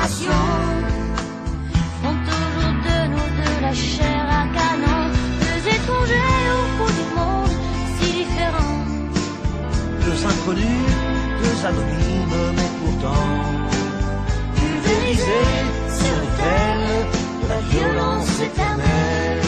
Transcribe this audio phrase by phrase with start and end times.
[0.00, 0.48] Nations.
[2.02, 5.02] Font toujours de nous de la chair à canon.
[5.44, 7.54] Deux étrangers au bout du monde
[7.96, 8.84] si différents.
[10.04, 10.90] Deux inconnus,
[11.42, 13.28] deux anonymes, mais pourtant
[14.56, 15.58] pulvérisés
[15.98, 16.78] sur l'autel
[17.42, 19.42] de la violence éternelle.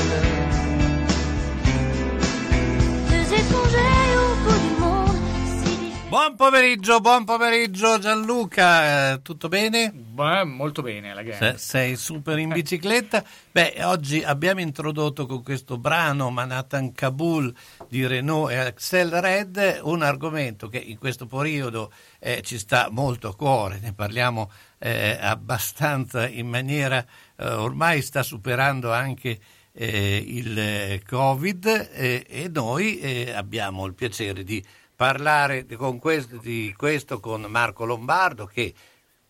[3.10, 5.18] Deux étrangers au bout du monde
[5.58, 6.10] si différents.
[6.10, 10.01] Buon pomeriggio, buon pomeriggio Gianluca, eh, tutto bene?
[10.12, 11.54] Beh, molto bene la gang.
[11.54, 13.24] sei super in bicicletta.
[13.50, 17.50] Beh, oggi abbiamo introdotto con questo brano Manhattan Kabul
[17.88, 23.28] di Renault e Axel Red un argomento che in questo periodo eh, ci sta molto
[23.28, 24.50] a cuore, ne parliamo
[24.80, 27.02] eh, abbastanza in maniera,
[27.38, 29.38] eh, ormai sta superando anche
[29.72, 34.62] eh, il eh, Covid eh, e noi eh, abbiamo il piacere di
[34.94, 38.74] parlare con questo, di questo con Marco Lombardo che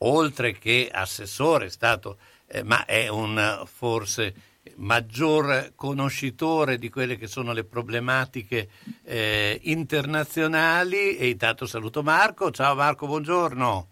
[0.02, 4.34] oltre che assessore è stato, eh, ma è un eh, forse
[4.76, 8.68] maggior conoscitore di quelle che sono le problematiche
[9.04, 12.50] eh, internazionali e intanto saluto Marco.
[12.50, 13.88] Ciao Marco, buongiorno.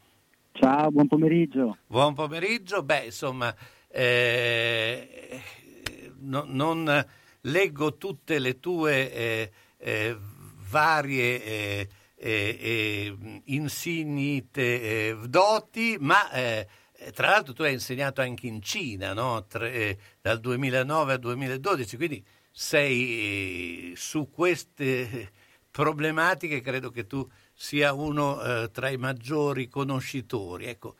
[0.52, 1.79] Ciao, buon pomeriggio.
[1.87, 2.82] Buon pomeriggio.
[2.82, 3.55] Beh, insomma,
[3.88, 5.40] eh,
[6.20, 7.06] no- non
[7.43, 10.17] leggo tutte le tue eh, eh,
[10.69, 11.88] varie
[12.22, 16.28] eh, eh, insignite doti, ma
[17.14, 19.46] tra l'altro tu hai insegnato anche in Cina, no?
[19.46, 25.31] Tre- eh, dal 2009 al 2012, quindi sei eh, su queste
[25.70, 30.67] problematiche, credo che tu sia uno eh, tra i maggiori conoscitori.
[30.67, 30.96] Ecco,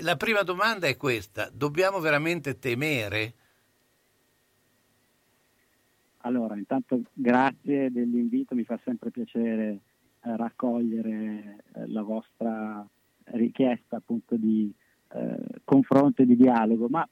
[0.00, 3.34] la prima domanda è questa, dobbiamo veramente temere?
[6.20, 9.80] Allora, intanto grazie dell'invito, mi fa sempre piacere
[10.34, 12.86] raccogliere eh, la vostra
[13.26, 14.72] richiesta appunto di
[15.12, 17.08] eh, confronto e di dialogo, ma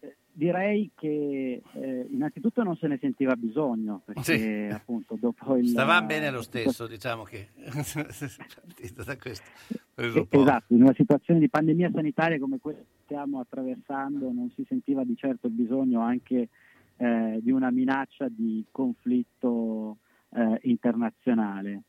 [0.00, 4.74] eh, direi che eh, innanzitutto non se ne sentiva bisogno perché Sì.
[4.74, 9.48] appunto dopo il Stavamo bene lo stesso, diciamo che partito da questo.
[9.96, 15.04] Esatto, in una situazione di pandemia sanitaria come quella che stiamo attraversando non si sentiva
[15.04, 16.48] di certo il bisogno anche
[16.96, 19.98] eh, di una minaccia di conflitto
[20.30, 21.82] eh, internazionale.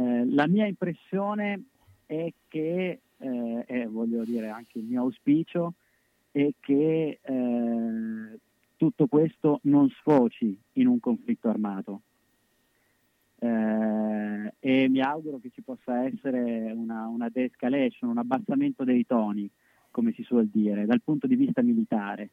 [0.00, 1.64] Eh, la mia impressione
[2.06, 5.74] è che, eh, e voglio dire anche il mio auspicio,
[6.30, 8.38] è che eh,
[8.76, 12.00] tutto questo non sfoci in un conflitto armato.
[13.40, 19.50] Eh, e mi auguro che ci possa essere una, una de-escalation, un abbassamento dei toni,
[19.90, 22.30] come si suol dire, dal punto di vista militare.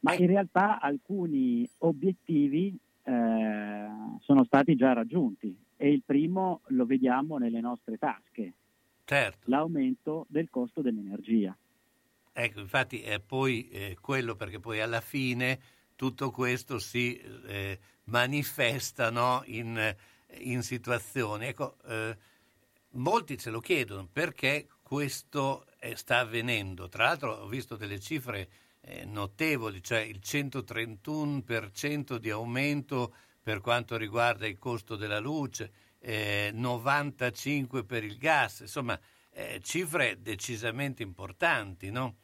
[0.00, 3.86] Ma in realtà alcuni obiettivi eh,
[4.20, 8.52] sono stati già raggiunti e il primo lo vediamo nelle nostre tasche,
[9.04, 11.56] Certo, l'aumento del costo dell'energia.
[12.32, 15.60] ecco, infatti è poi eh, quello perché poi alla fine
[15.96, 19.94] tutto questo si eh, manifesta no, in,
[20.38, 21.46] in situazioni.
[21.46, 22.16] Ecco, eh,
[22.92, 26.88] molti ce lo chiedono perché questo eh, sta avvenendo.
[26.88, 28.48] Tra l'altro ho visto delle cifre
[28.80, 36.50] eh, notevoli, cioè il 131% di aumento per quanto riguarda il costo della luce, eh,
[36.54, 38.98] 95% per il gas, insomma
[39.32, 42.14] eh, cifre decisamente importanti, no?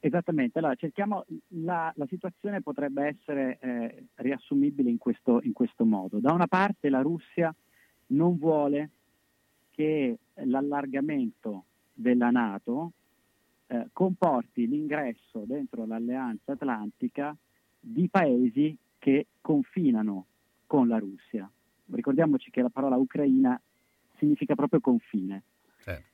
[0.00, 6.18] Esattamente, allora cerchiamo, la, la situazione potrebbe essere eh, riassumibile in questo, in questo modo.
[6.18, 7.54] Da una parte la Russia
[8.08, 8.90] non vuole
[9.70, 12.92] che l'allargamento della Nato
[13.66, 17.36] eh, comporti l'ingresso dentro l'alleanza atlantica
[17.80, 20.24] di paesi che confinano
[20.66, 21.46] con la Russia.
[21.92, 23.60] Ricordiamoci che la parola Ucraina
[24.16, 25.42] significa proprio confine
[25.82, 26.06] Certo.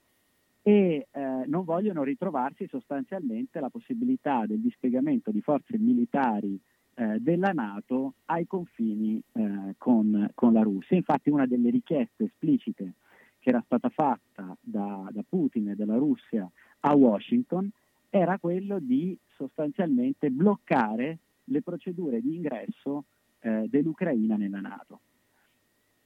[0.63, 6.59] e eh, non vogliono ritrovarsi sostanzialmente la possibilità del dispiegamento di forze militari
[6.95, 10.97] eh, della Nato ai confini eh, con, con la Russia.
[10.97, 12.95] Infatti una delle richieste esplicite
[13.39, 16.51] che era stata fatta da, da Putin e dalla Russia
[16.81, 17.71] a Washington
[18.09, 21.19] era quello di sostanzialmente bloccare
[21.51, 23.05] le procedure di ingresso
[23.41, 25.01] eh, dell'Ucraina nella Nato.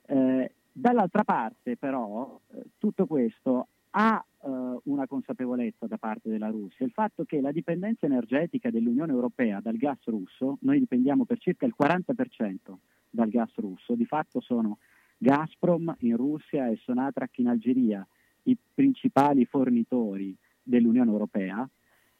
[0.06, 6.84] Eh, dall'altra parte però eh, tutto questo ha eh, una consapevolezza da parte della Russia,
[6.84, 11.66] il fatto che la dipendenza energetica dell'Unione Europea dal gas russo, noi dipendiamo per circa
[11.66, 12.74] il 40%
[13.10, 14.78] dal gas russo, di fatto sono
[15.16, 18.06] Gazprom in Russia e Sonatrach in Algeria
[18.42, 21.66] i principali fornitori dell'Unione Europea,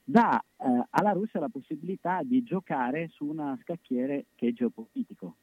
[0.05, 5.37] dà eh, alla Russia la possibilità di giocare su un scacchiere che è geopolitico.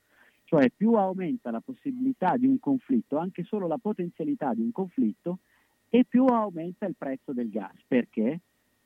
[0.44, 5.40] Cioè più aumenta la possibilità di un conflitto, anche solo la potenzialità di un conflitto,
[5.90, 7.76] e più aumenta il prezzo del gas.
[7.88, 8.40] Perché?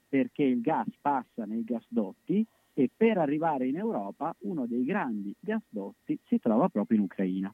[0.08, 6.18] Perché il gas passa nei gasdotti e per arrivare in Europa uno dei grandi gasdotti
[6.26, 7.54] si trova proprio in Ucraina.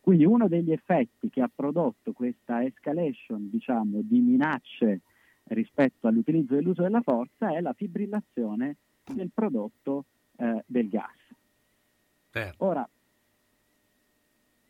[0.00, 5.00] Quindi uno degli effetti che ha prodotto questa escalation, diciamo, di minacce
[5.48, 8.76] rispetto all'utilizzo dell'uso della forza è la fibrillazione
[9.12, 10.04] del prodotto
[10.36, 11.14] eh, del gas.
[12.30, 12.64] certo.
[12.64, 12.88] Ora,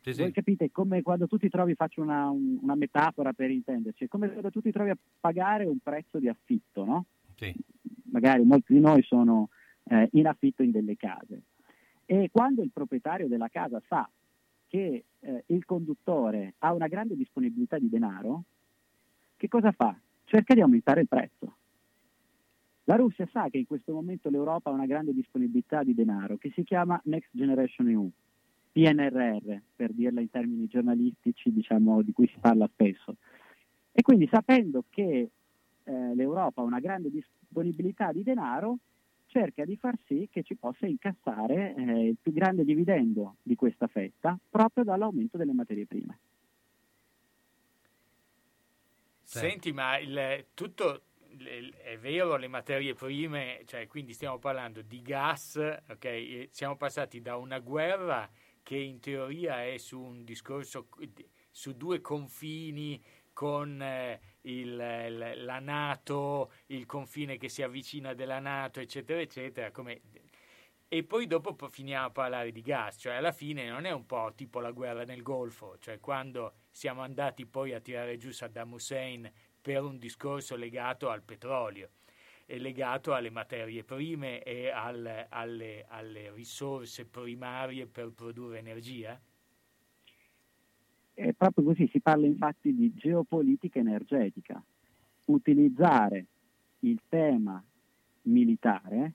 [0.01, 0.31] Sì, voi sì.
[0.33, 4.29] capite come quando tu ti trovi, faccio una, un- una metafora per intenderci, è come
[4.29, 7.05] quando tu ti trovi a pagare un prezzo di affitto, no?
[7.35, 7.53] Sì.
[8.09, 9.49] magari molti di noi sono
[9.83, 11.41] eh, in affitto in delle case.
[12.05, 14.09] E quando il proprietario della casa sa
[14.67, 18.43] che eh, il conduttore ha una grande disponibilità di denaro,
[19.35, 19.95] che cosa fa?
[20.29, 21.55] Cerca di aumentare il prezzo.
[22.83, 26.51] La Russia sa che in questo momento l'Europa ha una grande disponibilità di denaro che
[26.53, 28.11] si chiama Next Generation EU,
[28.73, 33.15] PNRR, per dirla in termini giornalistici, diciamo, di cui si parla spesso.
[33.93, 35.29] E quindi sapendo che
[35.85, 38.79] eh, l'Europa ha una grande disponibilità di denaro,
[39.27, 43.87] cerca di far sì che ci possa incassare eh, il più grande dividendo di questa
[43.87, 46.19] fetta proprio dall'aumento delle materie prime.
[49.29, 51.01] Senti, ma il, tutto
[51.83, 55.55] è vero, le materie prime, cioè quindi stiamo parlando di gas,
[55.89, 56.05] ok?
[56.05, 58.29] E Siamo passati da una guerra
[58.63, 60.87] che in teoria è su un discorso
[61.51, 63.03] su due confini
[63.33, 70.01] con eh, il- la Nato, il confine che si avvicina della Nato, eccetera, eccetera, come
[70.89, 74.05] e poi dopo po- finiamo a parlare di gas, cioè alla fine non è un
[74.05, 78.73] po' tipo la guerra nel Golfo, cioè quando siamo andati poi a tirare giù Saddam
[78.73, 79.27] Hussein
[79.59, 81.89] per un discorso legato al petrolio
[82.45, 89.19] legato alle materie prime e al- alle, alle risorse primarie per produrre energia?
[91.15, 94.63] È proprio così, si parla infatti di geopolitica energetica.
[95.25, 96.25] Utilizzare
[96.81, 97.61] il tema
[98.21, 99.13] militare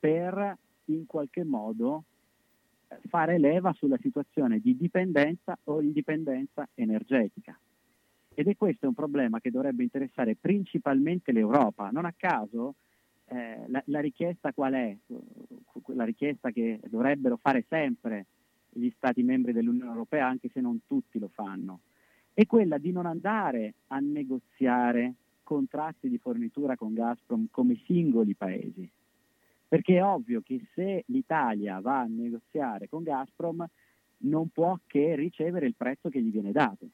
[0.00, 2.04] per in qualche modo
[3.08, 7.58] fare leva sulla situazione di dipendenza o indipendenza energetica.
[8.34, 11.90] Ed è questo un problema che dovrebbe interessare principalmente l'Europa.
[11.90, 12.76] Non a caso
[13.26, 14.96] eh, la, la, richiesta qual è?
[15.94, 18.26] La richiesta che dovrebbero fare sempre
[18.70, 21.80] gli Stati membri dell'Unione Europea, anche se non tutti lo fanno,
[22.32, 28.90] è quella di non andare a negoziare contratti di fornitura con Gazprom come singoli paesi.
[29.72, 33.64] Perché è ovvio che se l'Italia va a negoziare con Gazprom
[34.24, 36.88] non può che ricevere il prezzo che gli viene dato.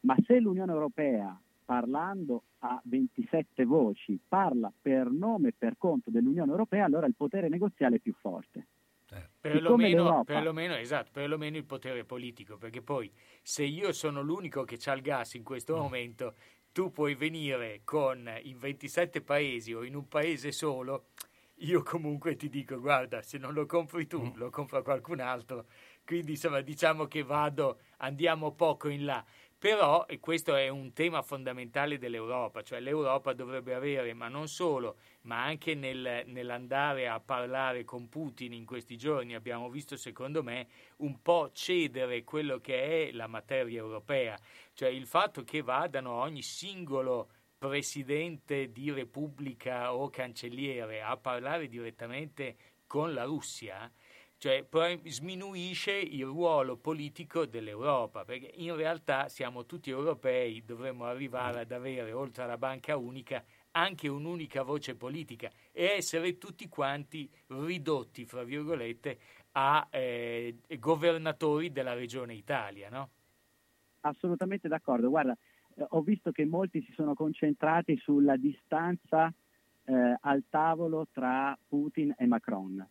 [0.00, 6.50] Ma se l'Unione Europea, parlando a 27 voci, parla per nome e per conto dell'Unione
[6.50, 8.66] Europea, allora il potere negoziale è più forte.
[9.04, 9.28] Certo.
[9.38, 13.12] Perlomeno, perlomeno, esatto, perlomeno il potere politico, perché poi
[13.42, 15.80] se io sono l'unico che ha il gas in questo mm.
[15.80, 16.34] momento,
[16.72, 21.08] tu puoi venire con in 27 paesi o in un paese solo,
[21.60, 24.36] io comunque ti dico guarda, se non lo compri tu, mm.
[24.36, 25.66] lo compra qualcun altro.
[26.04, 29.24] Quindi insomma, diciamo che vado, andiamo poco in là.
[29.58, 34.98] Però, e questo è un tema fondamentale dell'Europa, cioè l'Europa dovrebbe avere, ma non solo,
[35.22, 40.68] ma anche nel, nell'andare a parlare con Putin in questi giorni, abbiamo visto secondo me
[40.98, 44.38] un po' cedere quello che è la materia europea,
[44.74, 52.56] cioè il fatto che vadano ogni singolo presidente di repubblica o cancelliere a parlare direttamente
[52.86, 53.90] con la Russia,
[54.38, 54.64] cioè
[55.04, 62.12] sminuisce il ruolo politico dell'Europa, perché in realtà siamo tutti europei, dovremmo arrivare ad avere,
[62.12, 69.18] oltre alla banca unica, anche un'unica voce politica e essere tutti quanti ridotti, fra virgolette,
[69.52, 73.10] a eh, governatori della regione Italia, no?
[74.02, 75.08] Assolutamente d'accordo.
[75.08, 75.36] Guarda,
[75.88, 79.32] ho visto che molti si sono concentrati sulla distanza
[79.84, 82.86] eh, al tavolo tra Putin e Macron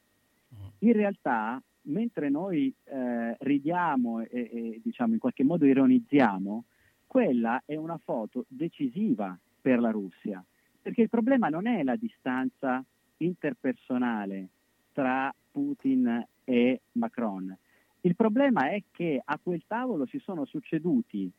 [0.80, 6.66] in realtà, mentre noi eh, ridiamo e, e diciamo in qualche modo ironizziamo,
[7.06, 10.44] quella è una foto decisiva per la Russia,
[10.82, 12.84] perché il problema non è la distanza
[13.18, 14.50] interpersonale
[14.94, 17.56] tra Putin e Macron.
[18.02, 21.32] Il problema è che a quel tavolo si sono succeduti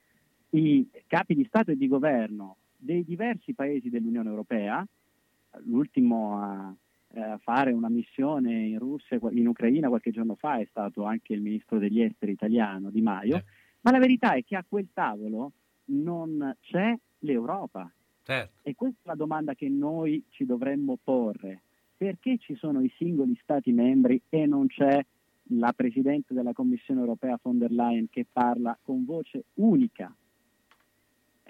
[0.50, 4.86] i capi di Stato e di governo dei diversi paesi dell'Unione Europea,
[5.64, 6.74] l'ultimo a,
[7.12, 11.40] eh, fare una missione in Russia, in Ucraina qualche giorno fa è stato anche il
[11.40, 13.44] ministro degli esteri italiano Di Maio, eh.
[13.80, 15.52] ma la verità è che a quel tavolo
[15.86, 17.90] non c'è l'Europa.
[18.22, 18.60] Certo.
[18.62, 21.62] E questa è la domanda che noi ci dovremmo porre.
[21.96, 25.04] Perché ci sono i singoli Stati membri e non c'è
[25.52, 30.14] la Presidente della Commissione europea von der Leyen che parla con voce unica?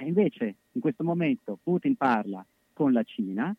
[0.00, 3.54] E invece in questo momento Putin parla con la Cina,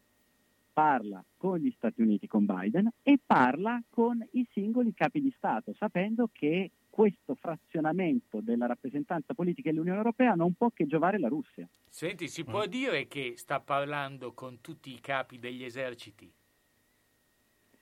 [0.71, 5.73] parla con gli Stati Uniti, con Biden, e parla con i singoli capi di Stato,
[5.77, 11.67] sapendo che questo frazionamento della rappresentanza politica dell'Unione Europea non può che giovare la Russia.
[11.89, 16.31] Senti, si può dire che sta parlando con tutti i capi degli eserciti?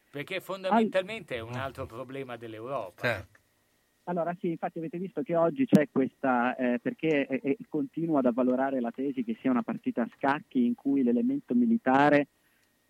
[0.10, 3.02] Perché fondamentalmente è un altro problema dell'Europa.
[3.02, 3.40] Certo.
[4.10, 8.80] Allora sì, infatti avete visto che oggi c'è questa, eh, perché eh, continua ad avvalorare
[8.80, 12.28] la tesi che sia una partita a scacchi in cui l'elemento militare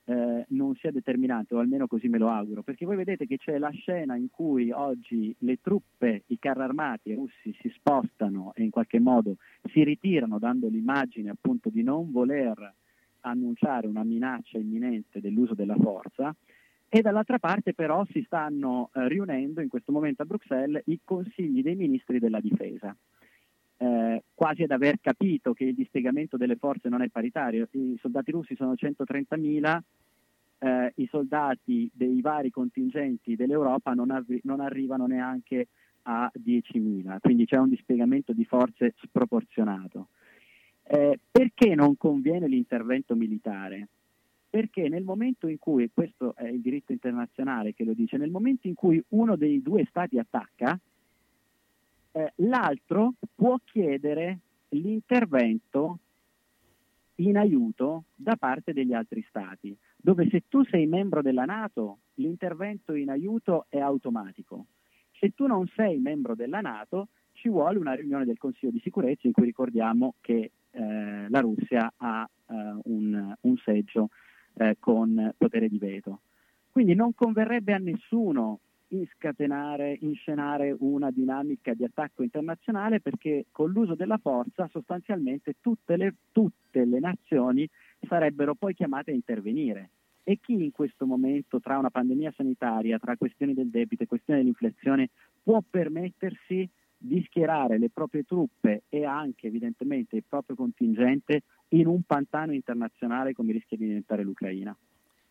[0.05, 3.57] eh, non sia determinante, o almeno così me lo auguro, perché voi vedete che c'è
[3.57, 8.69] la scena in cui oggi le truppe, i carri armati russi si spostano e in
[8.69, 9.37] qualche modo
[9.71, 12.75] si ritirano dando l'immagine appunto di non voler
[13.21, 16.35] annunciare una minaccia imminente dell'uso della forza
[16.89, 21.61] e dall'altra parte però si stanno eh, riunendo in questo momento a Bruxelles i consigli
[21.61, 22.95] dei ministri della difesa.
[23.79, 27.67] Eh, quasi ad aver capito che il dispiegamento delle forze non è paritario.
[27.71, 29.79] I soldati russi sono 130.000,
[30.59, 35.67] eh, i soldati dei vari contingenti dell'Europa non, arri- non arrivano neanche
[36.03, 40.07] a 10.000, quindi c'è un dispiegamento di forze sproporzionato.
[40.83, 43.89] Eh, perché non conviene l'intervento militare?
[44.49, 48.67] Perché nel momento in cui, questo è il diritto internazionale che lo dice, nel momento
[48.67, 50.79] in cui uno dei due stati attacca,
[52.11, 54.39] eh, l'altro può chiedere
[54.69, 55.99] l'intervento
[57.15, 62.93] in aiuto da parte degli altri stati, dove se tu sei membro della Nato l'intervento
[62.93, 64.65] in aiuto è automatico.
[65.19, 69.27] Se tu non sei membro della Nato ci vuole una riunione del Consiglio di sicurezza
[69.27, 74.09] in cui ricordiamo che eh, la Russia ha eh, un, un, seggio
[74.57, 76.21] eh, con potere di veto.
[76.71, 78.59] Quindi non converrebbe a nessuno
[78.89, 86.13] inscatenare, inscenare una dinamica di attacco internazionale perché con l'uso della forza sostanzialmente tutte le,
[86.31, 87.67] tutte le nazioni
[88.07, 89.89] sarebbero poi chiamate a intervenire.
[90.23, 94.39] E chi in questo momento, tra una pandemia sanitaria, tra questioni del debito e questioni
[94.39, 95.09] dell'inflazione,
[95.41, 102.03] può permettersi di schierare le proprie truppe e anche evidentemente il proprio contingente in un
[102.03, 104.75] pantano internazionale come rischia di diventare l'Ucraina.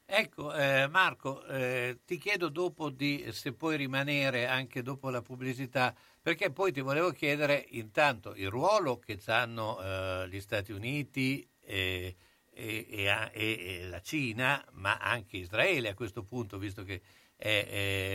[0.09, 5.93] Ecco, eh, Marco, eh, ti chiedo dopo di, se puoi rimanere anche dopo la pubblicità,
[6.23, 12.15] perché poi ti volevo chiedere intanto il ruolo che hanno eh, gli Stati Uniti e,
[12.53, 17.03] e, e, e, la Cina, ma anche Israele a questo punto, visto che
[17.35, 17.67] è,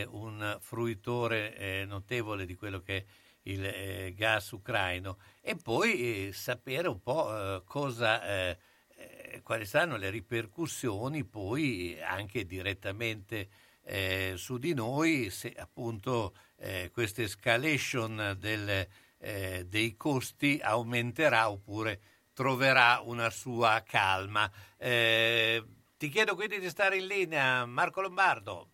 [0.02, 3.04] è un fruitore eh, notevole di quello che è
[3.42, 8.58] il eh, gas ucraino, e poi eh, sapere un po' cosa eh,
[9.42, 13.48] quali saranno le ripercussioni poi anche direttamente
[13.84, 18.86] eh, su di noi se appunto eh, questa escalation del,
[19.18, 22.00] eh, dei costi aumenterà oppure
[22.32, 24.50] troverà una sua calma.
[24.76, 25.62] Eh,
[25.96, 28.71] ti chiedo quindi di stare in linea, Marco Lombardo.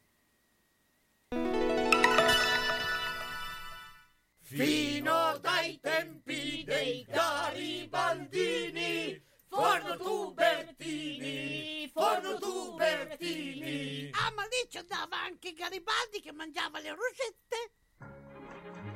[4.48, 14.08] Fino dai tempi dei Garibaldini Forno Tubertini, Forno Tubertini.
[14.12, 17.72] Ah, ma lì ci andava anche Garibaldi che mangiava le rosette.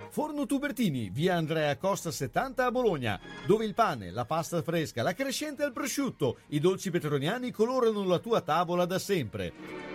[0.08, 5.12] Forno Tubertini, via Andrea Costa 70 a Bologna, dove il pane, la pasta fresca, la
[5.12, 9.90] crescente al prosciutto, i dolci petroniani colorano la tua tavola da sempre.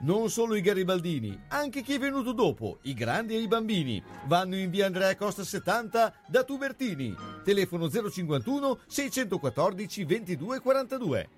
[0.00, 4.54] Non solo i garibaldini, anche chi è venuto dopo, i grandi e i bambini, vanno
[4.56, 7.14] in via Andrea Costa 70 da Tubertini.
[7.42, 11.28] Telefono 051 614 2242.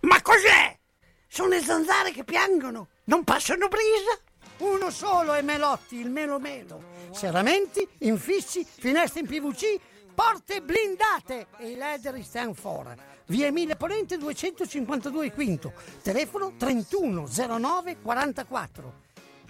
[0.00, 0.78] Ma cos'è?
[1.26, 4.20] Sono le zanzare che piangono, non passano brisa.
[4.58, 6.80] Uno solo è Melotti, il Melo Melo.
[7.10, 9.80] Serramenti, infissi, finestre in PVC
[10.14, 12.94] porte blindate e i leder stand for.
[13.26, 15.72] Via Emile Ponente 252 Quinto,
[16.02, 19.00] telefono 3109 44.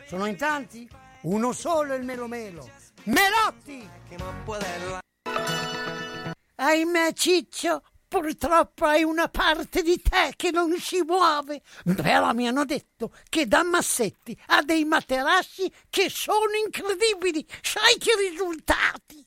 [0.07, 0.88] Sono in tanti?
[1.22, 2.68] Uno solo il Melo Melo.
[3.05, 3.88] Melotti!
[6.57, 11.62] Ahimè Ciccio, purtroppo hai una parte di te che non si muove.
[11.83, 17.44] Però mi hanno detto che da Massetti ha dei materassi che sono incredibili.
[17.62, 19.27] Sai che risultati!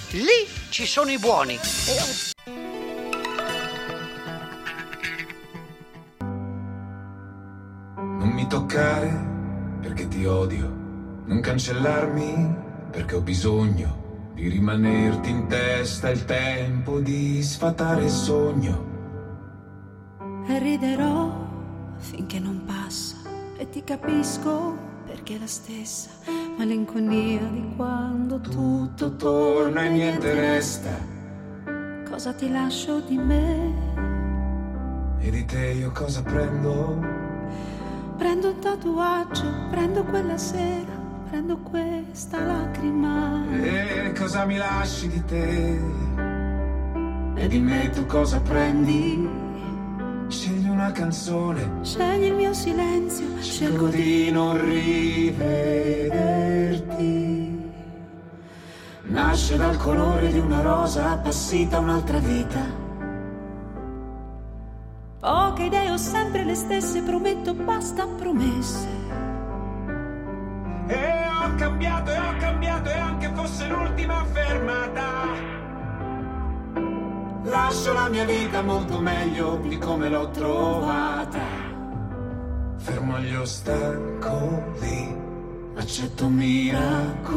[0.13, 1.57] Lì ci sono i buoni.
[7.95, 10.67] Non mi toccare perché ti odio,
[11.27, 12.55] non cancellarmi
[12.91, 18.89] perché ho bisogno di rimanerti in testa il tempo di sfatare il sogno.
[20.45, 21.33] E riderò
[21.99, 23.15] finché non passa
[23.55, 30.89] e ti capisco perché è la stessa malinconia di quando tutto torna e niente resta.
[32.09, 33.73] Cosa ti lascio di me?
[35.19, 36.99] E di te io cosa prendo?
[38.17, 40.91] Prendo un tatuaggio, prendo quella sera,
[41.29, 43.43] prendo questa lacrima.
[43.51, 45.79] E cosa mi lasci di te?
[47.35, 49.27] E di me tu cosa prendi?
[50.27, 51.83] Scegli una canzone.
[51.83, 53.39] Scegli il mio silenzio.
[53.39, 55.69] Scelgo di non rivederti.
[59.03, 62.79] Nasce dal colore di una rosa appassita un'altra vita.
[65.19, 68.87] Poche idee ho sempre le stesse, prometto basta promesse.
[70.87, 75.50] E ho cambiato e ho cambiato e anche fosse l'ultima fermata.
[77.51, 81.39] Lascio la mia vita molto meglio di come l'ho trovata.
[82.77, 85.13] Fermo gli ostacoli,
[85.75, 87.29] accetto miracoli.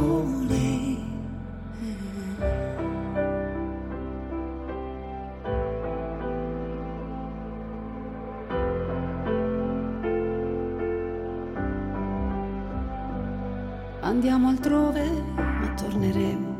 [14.01, 16.53] Andiamo altrove, ma torneremo.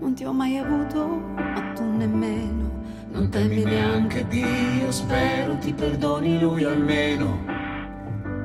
[0.00, 2.77] Non ti ho mai avuto, ma tu nemmeno
[3.10, 7.44] non temi neanche Dio, spero ti perdoni lui almeno.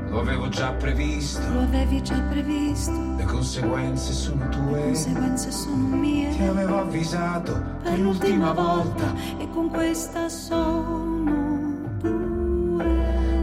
[0.08, 1.41] Lo avevo già previsto.
[1.52, 3.15] Lo avevi già previsto.
[3.17, 4.80] Le conseguenze sono tue.
[4.80, 6.30] Le conseguenze sono mie.
[6.30, 9.13] Ti avevo avvisato per l'ultima volta.
[9.38, 12.86] E con questa sono due.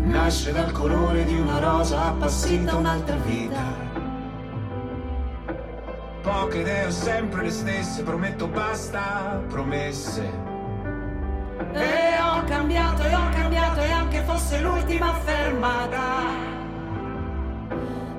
[0.04, 3.88] Nasce dal colore di una rosa appassita un'altra vita.
[6.22, 10.50] Poche idee ho sempre le stesse, prometto basta promesse.
[11.72, 16.48] E ho cambiato, e ho cambiato, e anche fosse l'ultima fermata.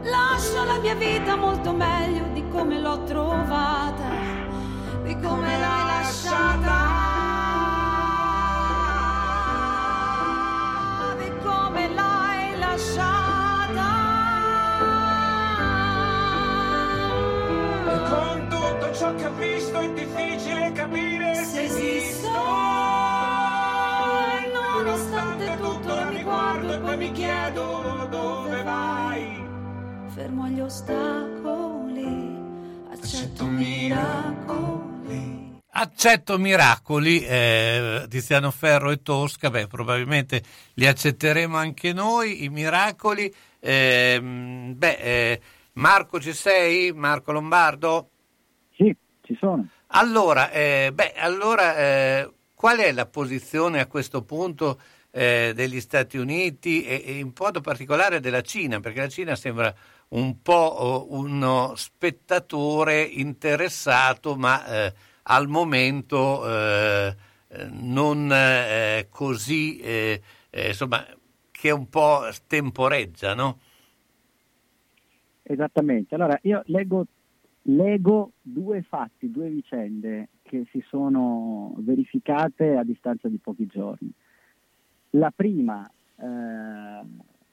[0.04, 4.10] Lascio la mia vita molto meglio di come l'ho trovata,
[5.04, 6.76] di come l'hai lasciata,
[11.20, 13.90] di come l'hai lasciata.
[17.88, 22.81] E con tutto ciò che ho visto è difficile capire Se esisto, e
[26.92, 29.50] e poi mi chiedo dove vai.
[30.10, 32.36] fermo agli ostacoli,
[32.92, 34.80] accetto miracoli.
[35.74, 43.34] Accetto miracoli, eh, Tiziano Ferro e Tosca, beh, probabilmente li accetteremo anche noi, i miracoli.
[43.60, 45.42] Ehm, beh, eh,
[45.74, 46.92] Marco ci sei?
[46.92, 48.10] Marco Lombardo?
[48.76, 49.66] Sì, ci sono.
[49.94, 54.80] Allora, eh, beh, allora eh, qual è la posizione a questo punto
[55.12, 58.80] eh, degli Stati Uniti e, e in modo particolare della Cina?
[58.80, 59.74] Perché la Cina sembra
[60.10, 64.94] un po' oh, uno spettatore interessato, ma eh,
[65.24, 67.16] al momento eh,
[67.70, 71.06] non eh, così, eh, eh, insomma,
[71.52, 73.60] che un po' temporeggia, no?
[75.44, 76.16] Esattamente.
[76.16, 77.06] Allora, io leggo,
[77.64, 84.12] leggo due fatti, due vicende che si sono verificate a distanza di pochi giorni.
[85.12, 87.06] La prima, eh,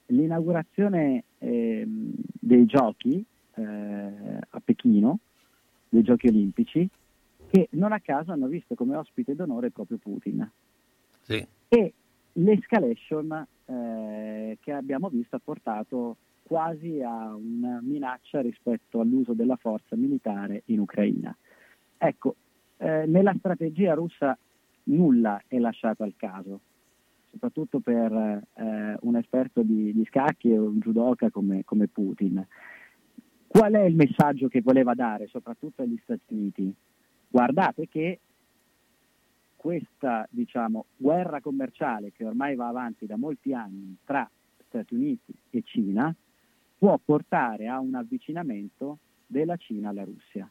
[0.06, 5.18] l'inaugurazione ehm, dei giochi eh, a Pechino,
[5.88, 6.88] dei giochi olimpici,
[7.50, 10.48] che non a caso hanno visto come ospite d'onore proprio Putin.
[11.22, 11.46] Sì.
[11.68, 11.92] E
[12.32, 19.96] l'escalation eh, che abbiamo visto ha portato quasi a una minaccia rispetto all'uso della forza
[19.96, 21.36] militare in Ucraina.
[21.98, 22.36] Ecco,
[22.78, 24.36] eh, nella strategia russa
[24.84, 26.60] nulla è lasciato al caso,
[27.30, 32.44] soprattutto per eh, un esperto di, di, scacchi e un judoka come, come Putin.
[33.46, 36.74] Qual è il messaggio che voleva dare, soprattutto agli Stati Uniti?
[37.28, 38.20] Guardate che
[39.56, 44.28] questa diciamo, guerra commerciale che ormai va avanti da molti anni tra
[44.66, 46.14] Stati Uniti e Cina
[46.78, 50.48] può portare a un avvicinamento della Cina alla Russia.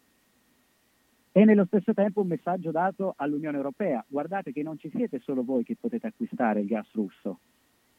[1.38, 4.04] E nello stesso tempo un messaggio dato all'Unione Europea.
[4.08, 7.38] Guardate che non ci siete solo voi che potete acquistare il gas russo,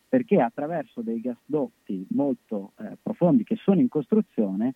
[0.08, 4.74] perché attraverso dei gasdotti molto eh, profondi che sono in costruzione,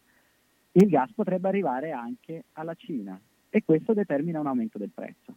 [0.70, 3.20] il gas potrebbe arrivare anche alla Cina
[3.51, 5.37] e questo determina un aumento del prezzo.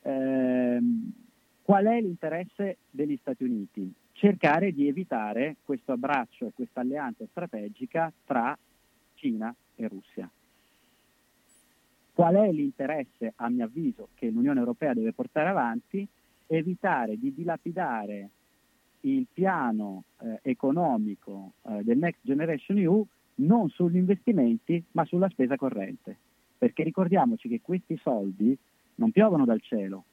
[0.00, 1.12] Ehm,
[1.60, 3.92] qual è l'interesse degli Stati Uniti?
[4.12, 8.56] Cercare di evitare questo abbraccio e questa alleanza strategica tra
[9.12, 10.30] Cina e Russia.
[12.14, 16.06] Qual è l'interesse, a mio avviso, che l'Unione Europea deve portare avanti?
[16.46, 18.28] Evitare di dilapidare
[19.00, 23.04] il piano eh, economico eh, del Next Generation EU
[23.36, 26.16] non sugli investimenti ma sulla spesa corrente.
[26.58, 28.56] Perché ricordiamoci che questi soldi
[28.96, 30.04] non piovono dal cielo,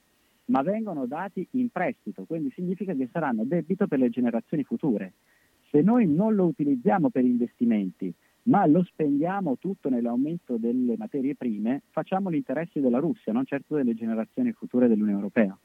[0.45, 5.13] ma vengono dati in prestito, quindi significa che saranno debito per le generazioni future.
[5.69, 8.11] Se noi non lo utilizziamo per investimenti,
[8.49, 13.75] ma lo spendiamo tutto nell'aumento delle materie prime, facciamo gli interessi della Russia, non certo
[13.75, 15.57] delle generazioni future dell'Unione Europea.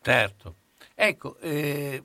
[0.00, 0.54] Certo.
[0.94, 2.02] Ecco, eh,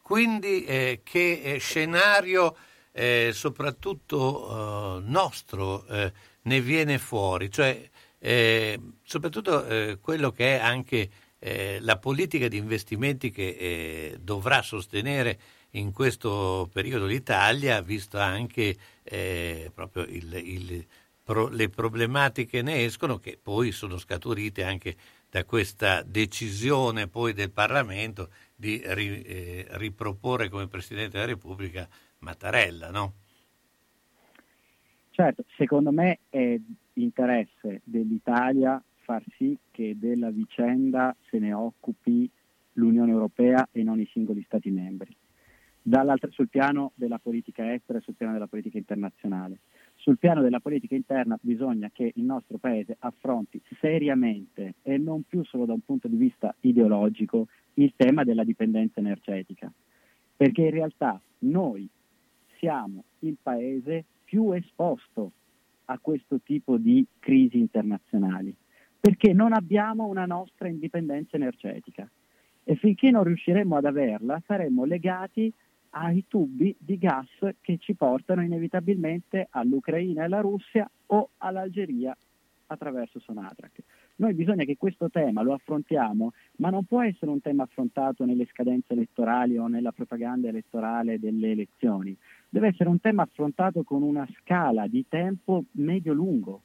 [0.00, 2.56] quindi eh, che eh, scenario
[2.92, 7.50] eh, soprattutto eh, nostro eh, ne viene fuori?
[7.50, 7.90] Cioè,
[9.02, 11.10] soprattutto quello che è anche
[11.80, 15.38] la politica di investimenti che dovrà sostenere
[15.74, 20.86] in questo periodo l'Italia, visto anche eh, proprio il, il,
[21.22, 24.96] pro, le problematiche ne escono, che poi sono scaturite anche
[25.30, 32.90] da questa decisione poi del Parlamento di ri, eh, riproporre come Presidente della Repubblica Mattarella,
[32.90, 33.14] no?
[35.10, 36.58] Certo, secondo me è
[36.94, 42.28] interesse dell'Italia far sì che della vicenda se ne occupi
[42.74, 45.14] l'Unione Europea e non i singoli Stati membri.
[45.86, 49.58] Dall'altro sul piano della politica estera e sul piano della politica internazionale.
[49.96, 55.44] sul piano della politica interna bisogna che il nostro Paese affronti seriamente e non più
[55.44, 59.70] solo da un punto di vista ideologico il tema della dipendenza energetica,
[60.34, 61.86] perché in realtà noi
[62.58, 65.32] siamo il Paese più esposto
[65.86, 68.54] a questo tipo di crisi internazionali,
[68.98, 72.08] perché non abbiamo una nostra indipendenza energetica
[72.64, 75.52] e finché non riusciremo ad averla saremo legati
[75.96, 77.28] ai tubi di gas
[77.60, 82.16] che ci portano inevitabilmente all'Ucraina e alla Russia o all'Algeria
[82.66, 83.82] attraverso Sonatrak.
[84.16, 88.46] Noi bisogna che questo tema lo affrontiamo, ma non può essere un tema affrontato nelle
[88.46, 92.16] scadenze elettorali o nella propaganda elettorale delle elezioni.
[92.48, 96.62] Deve essere un tema affrontato con una scala di tempo medio-lungo.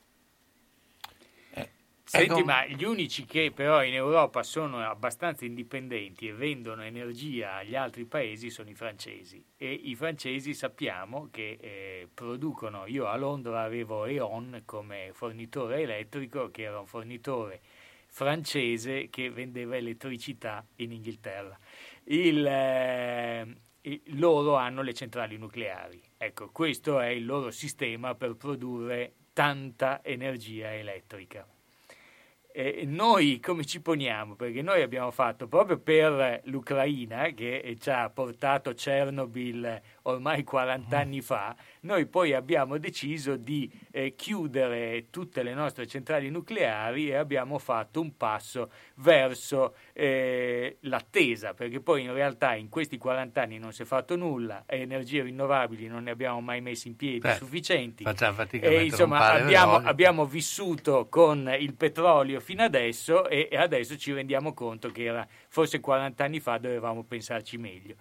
[2.10, 2.43] Senti, Ecco.
[2.43, 8.06] ma gli unici che però in Europa sono abbastanza indipendenti e vendono energia agli altri
[8.06, 9.45] paesi sono i francesi.
[9.56, 16.50] E i francesi sappiamo che eh, producono, io a Londra avevo E.ON come fornitore elettrico,
[16.50, 17.62] che era un fornitore
[18.08, 21.56] francese che vendeva elettricità in Inghilterra.
[22.06, 23.56] Il, eh,
[24.13, 26.02] loro hanno le centrali nucleari.
[26.17, 31.48] Ecco, questo è il loro sistema per produrre tanta energia elettrica.
[32.52, 34.36] E noi come ci poniamo?
[34.36, 41.22] Perché noi abbiamo fatto proprio per l'Ucraina, che ci ha portato Chernobyl ormai 40 anni
[41.22, 47.58] fa, noi poi abbiamo deciso di eh, chiudere tutte le nostre centrali nucleari e abbiamo
[47.58, 53.72] fatto un passo verso eh, l'attesa, perché poi in realtà in questi 40 anni non
[53.72, 57.36] si è fatto nulla, e energie rinnovabili non ne abbiamo mai messi in piedi Beh,
[57.36, 58.04] sufficienti.
[58.04, 63.98] Facciamo fatica E insomma abbiamo, abbiamo vissuto con il petrolio fino adesso e, e adesso
[63.98, 67.95] ci rendiamo conto che era, forse 40 anni fa dovevamo pensarci meglio.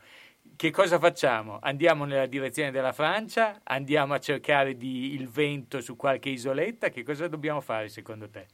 [0.59, 1.59] Che cosa facciamo?
[1.61, 3.61] Andiamo nella direzione della Francia?
[3.62, 6.88] Andiamo a cercare di- il vento su qualche isoletta?
[6.88, 8.47] Che cosa dobbiamo fare secondo te?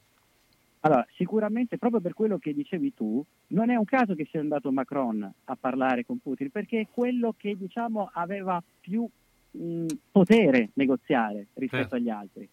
[0.81, 4.71] Allora, sicuramente proprio per quello che dicevi tu, non è un caso che sia andato
[4.71, 9.09] Macron a parlare con Putin, perché è quello che diciamo aveva più
[9.49, 11.95] mh, potere negoziare rispetto Certo.
[11.95, 12.47] agli altri.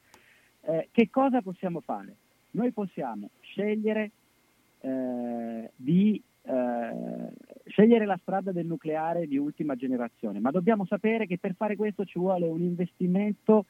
[0.62, 2.14] Eh, che cosa possiamo fare?
[2.52, 4.10] Noi possiamo scegliere
[4.80, 7.32] eh, di eh,
[7.66, 12.04] scegliere la strada del nucleare di ultima generazione, ma dobbiamo sapere che per fare questo
[12.04, 13.66] ci vuole un investimento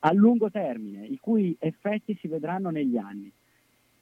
[0.00, 3.30] a lungo termine, i cui effetti si vedranno negli anni.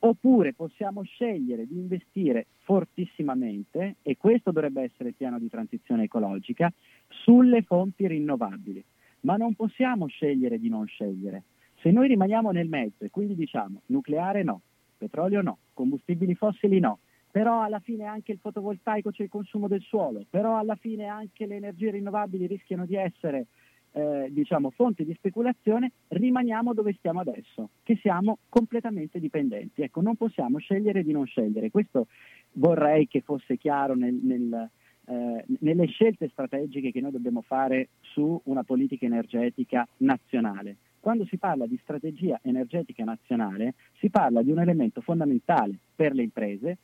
[0.00, 6.72] Oppure possiamo scegliere di investire fortissimamente, e questo dovrebbe essere il piano di transizione ecologica,
[7.08, 8.82] sulle fonti rinnovabili.
[9.20, 11.42] Ma non possiamo scegliere di non scegliere.
[11.80, 14.60] Se noi rimaniamo nel mezzo e quindi diciamo nucleare no,
[14.96, 19.82] petrolio no, combustibili fossili no, però alla fine anche il fotovoltaico c'è il consumo del
[19.82, 23.46] suolo, però alla fine anche le energie rinnovabili rischiano di essere
[23.92, 29.82] eh, diciamo, fonti di speculazione, rimaniamo dove stiamo adesso, che siamo completamente dipendenti.
[29.82, 31.70] Ecco, non possiamo scegliere di non scegliere.
[31.70, 32.06] Questo
[32.52, 34.70] vorrei che fosse chiaro nel- nel,
[35.06, 40.76] eh, nelle scelte strategiche che noi dobbiamo fare su una politica energetica nazionale.
[41.00, 46.22] Quando si parla di strategia energetica nazionale si parla di un elemento fondamentale per le
[46.22, 46.76] imprese,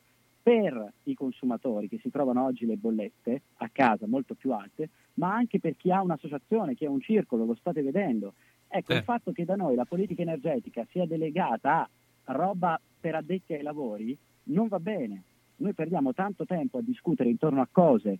[0.44, 5.34] per i consumatori che si trovano oggi le bollette a casa molto più alte, ma
[5.34, 8.34] anche per chi ha un'associazione, chi ha un circolo, lo state vedendo.
[8.68, 8.96] Ecco, Eh.
[8.96, 11.88] il fatto che da noi la politica energetica sia delegata
[12.24, 15.22] a roba per addetti ai lavori non va bene.
[15.56, 18.18] Noi perdiamo tanto tempo a discutere intorno a cose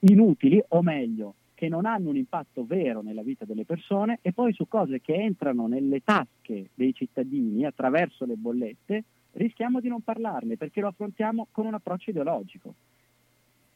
[0.00, 4.52] inutili, o meglio, che non hanno un impatto vero nella vita delle persone e poi
[4.52, 9.04] su cose che entrano nelle tasche dei cittadini attraverso le bollette
[9.36, 12.74] rischiamo di non parlarne perché lo affrontiamo con un approccio ideologico.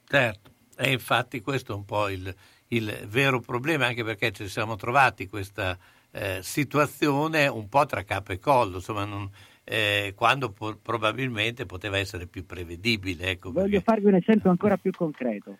[0.04, 2.34] Certo, e infatti questo è un po' il,
[2.68, 5.78] il vero problema, anche perché ci siamo trovati questa
[6.10, 9.30] eh, situazione un po' tra capo e collo, insomma, non-
[9.62, 13.30] eh, quando po- probabilmente poteva essere più prevedibile.
[13.30, 15.58] Ecco, Voglio perché- farvi un esempio ancora più concreto.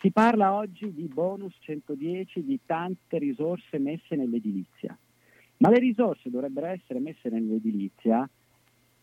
[0.00, 4.96] Si parla oggi di bonus 110, di tante risorse messe nell'edilizia,
[5.58, 8.26] ma le risorse dovrebbero essere messe nell'edilizia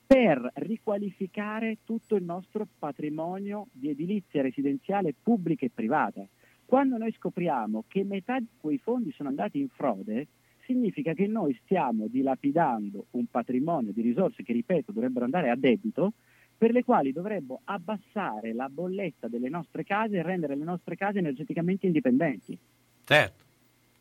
[0.07, 6.25] per riqualificare tutto il nostro patrimonio di edilizia residenziale pubblica e privata.
[6.65, 10.27] Quando noi scopriamo che metà di quei fondi sono andati in frode,
[10.63, 16.13] significa che noi stiamo dilapidando un patrimonio di risorse che, ripeto, dovrebbero andare a debito,
[16.57, 21.19] per le quali dovremmo abbassare la bolletta delle nostre case e rendere le nostre case
[21.19, 22.57] energeticamente indipendenti.
[23.03, 23.43] Certo,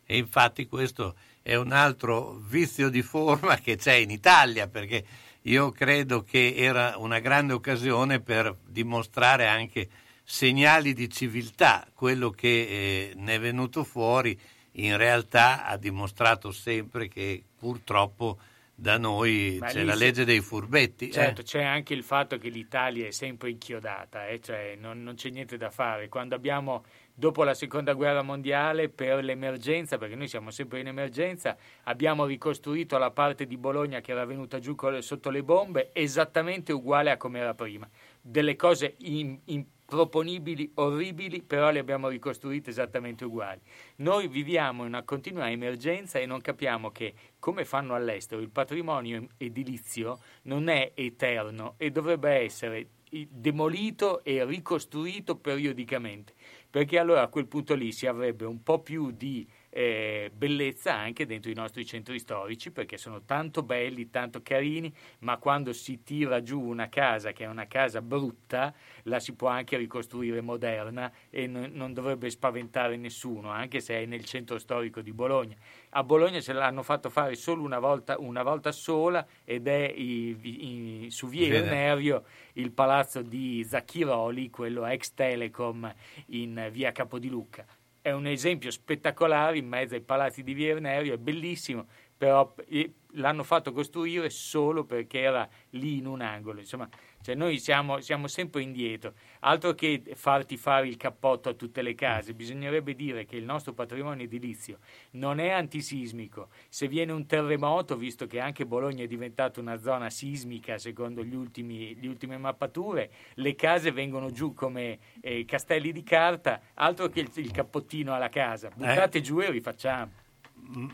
[0.05, 5.05] e infatti questo è un altro vizio di forma che c'è in Italia, perché
[5.47, 9.89] io credo che era una grande occasione per dimostrare anche
[10.23, 14.37] segnali di civiltà, quello che eh, ne è venuto fuori
[14.77, 18.37] in realtà ha dimostrato sempre che purtroppo
[18.79, 21.07] da noi Ma c'è la legge dei furbetti.
[21.07, 21.11] eh.
[21.11, 25.29] Certo, c'è anche il fatto che l'Italia è sempre inchiodata, eh, cioè non, non c'è
[25.29, 26.09] niente da fare.
[26.09, 26.83] Quando abbiamo,
[27.19, 32.99] dopo la seconda guerra mondiale, per l'emergenza, perché noi siamo sempre in emergenza, abbiamo ricostruito
[32.99, 37.39] la parte di Bologna che era venuta giù sotto le bombe esattamente uguale a come
[37.39, 37.89] era prima.
[38.21, 43.61] Delle cose improponibili, orribili, però le abbiamo ricostruite esattamente uguali.
[43.95, 49.25] Noi viviamo in una continua emergenza e non capiamo che, come fanno all'estero, il patrimonio
[49.37, 56.33] edilizio non è eterno e dovrebbe essere demolito e ricostruito periodicamente,
[56.77, 61.27] perché allora a quel punto lì si avrebbe un po' più di eh, bellezza anche
[61.27, 66.41] dentro i nostri centri storici, perché sono tanto belli, tanto carini, ma quando si tira
[66.41, 71.45] giù una casa che è una casa brutta, la si può anche ricostruire moderna e
[71.45, 75.55] non, non dovrebbe spaventare nessuno, anche se è nel centro storico di Bologna.
[75.89, 81.05] A Bologna ce l'hanno fatto fare solo una volta, una volta sola ed è i-
[81.05, 81.45] i- su Via.
[81.69, 85.93] Nervio il palazzo di Zacchiroli, quello ex Telecom
[86.27, 87.63] in via Capodiluca.
[88.07, 92.93] È un esempio spettacolare in mezzo ai palazzi di Via Nervio, è bellissimo, però eh,
[93.15, 96.61] l'hanno fatto costruire solo perché era lì in un angolo.
[96.61, 96.87] Insomma,
[97.27, 99.11] cioè noi siamo, siamo sempre indietro.
[99.41, 103.73] Altro che farti fare il cappotto a tutte le case, bisognerebbe dire che il nostro
[103.73, 104.77] patrimonio edilizio
[105.11, 106.47] non è antisismico.
[106.69, 111.35] Se viene un terremoto, visto che anche Bologna è diventata una zona sismica secondo gli
[111.35, 117.19] ultimi, le ultime mappature, le case vengono giù come eh, castelli di carta, altro che
[117.19, 118.69] il, il cappottino alla casa.
[118.73, 120.11] Buttate giù e rifacciamo.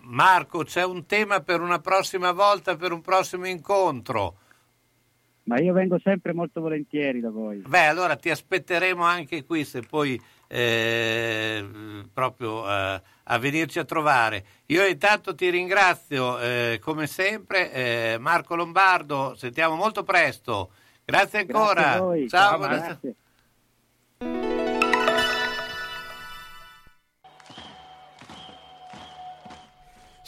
[0.02, 4.38] Marco, c'è un tema per una prossima volta, per un prossimo incontro.
[5.45, 7.58] Ma io vengo sempre molto volentieri da voi.
[7.67, 11.65] Beh, allora ti aspetteremo anche qui se poi eh,
[12.13, 14.45] proprio eh, a venirci a trovare.
[14.67, 20.71] Io intanto ti ringrazio eh, come sempre, eh, Marco Lombardo, sentiamo molto presto.
[21.03, 21.82] Grazie ancora.
[21.99, 22.27] Grazie.
[22.29, 23.15] Ciao, Ciao, buona- grazie.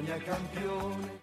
[0.00, 1.18] Bologna campione.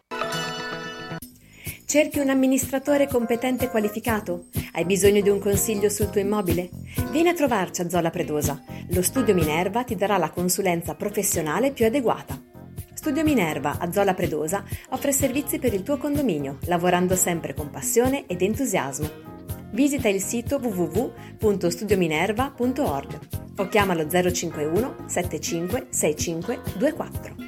[1.85, 4.45] Cerchi un amministratore competente e qualificato?
[4.73, 6.69] Hai bisogno di un consiglio sul tuo immobile?
[7.09, 8.63] Vieni a trovarci a Zola Predosa.
[8.89, 12.39] Lo Studio Minerva ti darà la consulenza professionale più adeguata.
[12.93, 18.27] Studio Minerva a Zola Predosa offre servizi per il tuo condominio, lavorando sempre con passione
[18.27, 19.09] ed entusiasmo.
[19.71, 23.19] Visita il sito www.studiominerva.org
[23.57, 27.47] o chiamalo 051 75 65 24.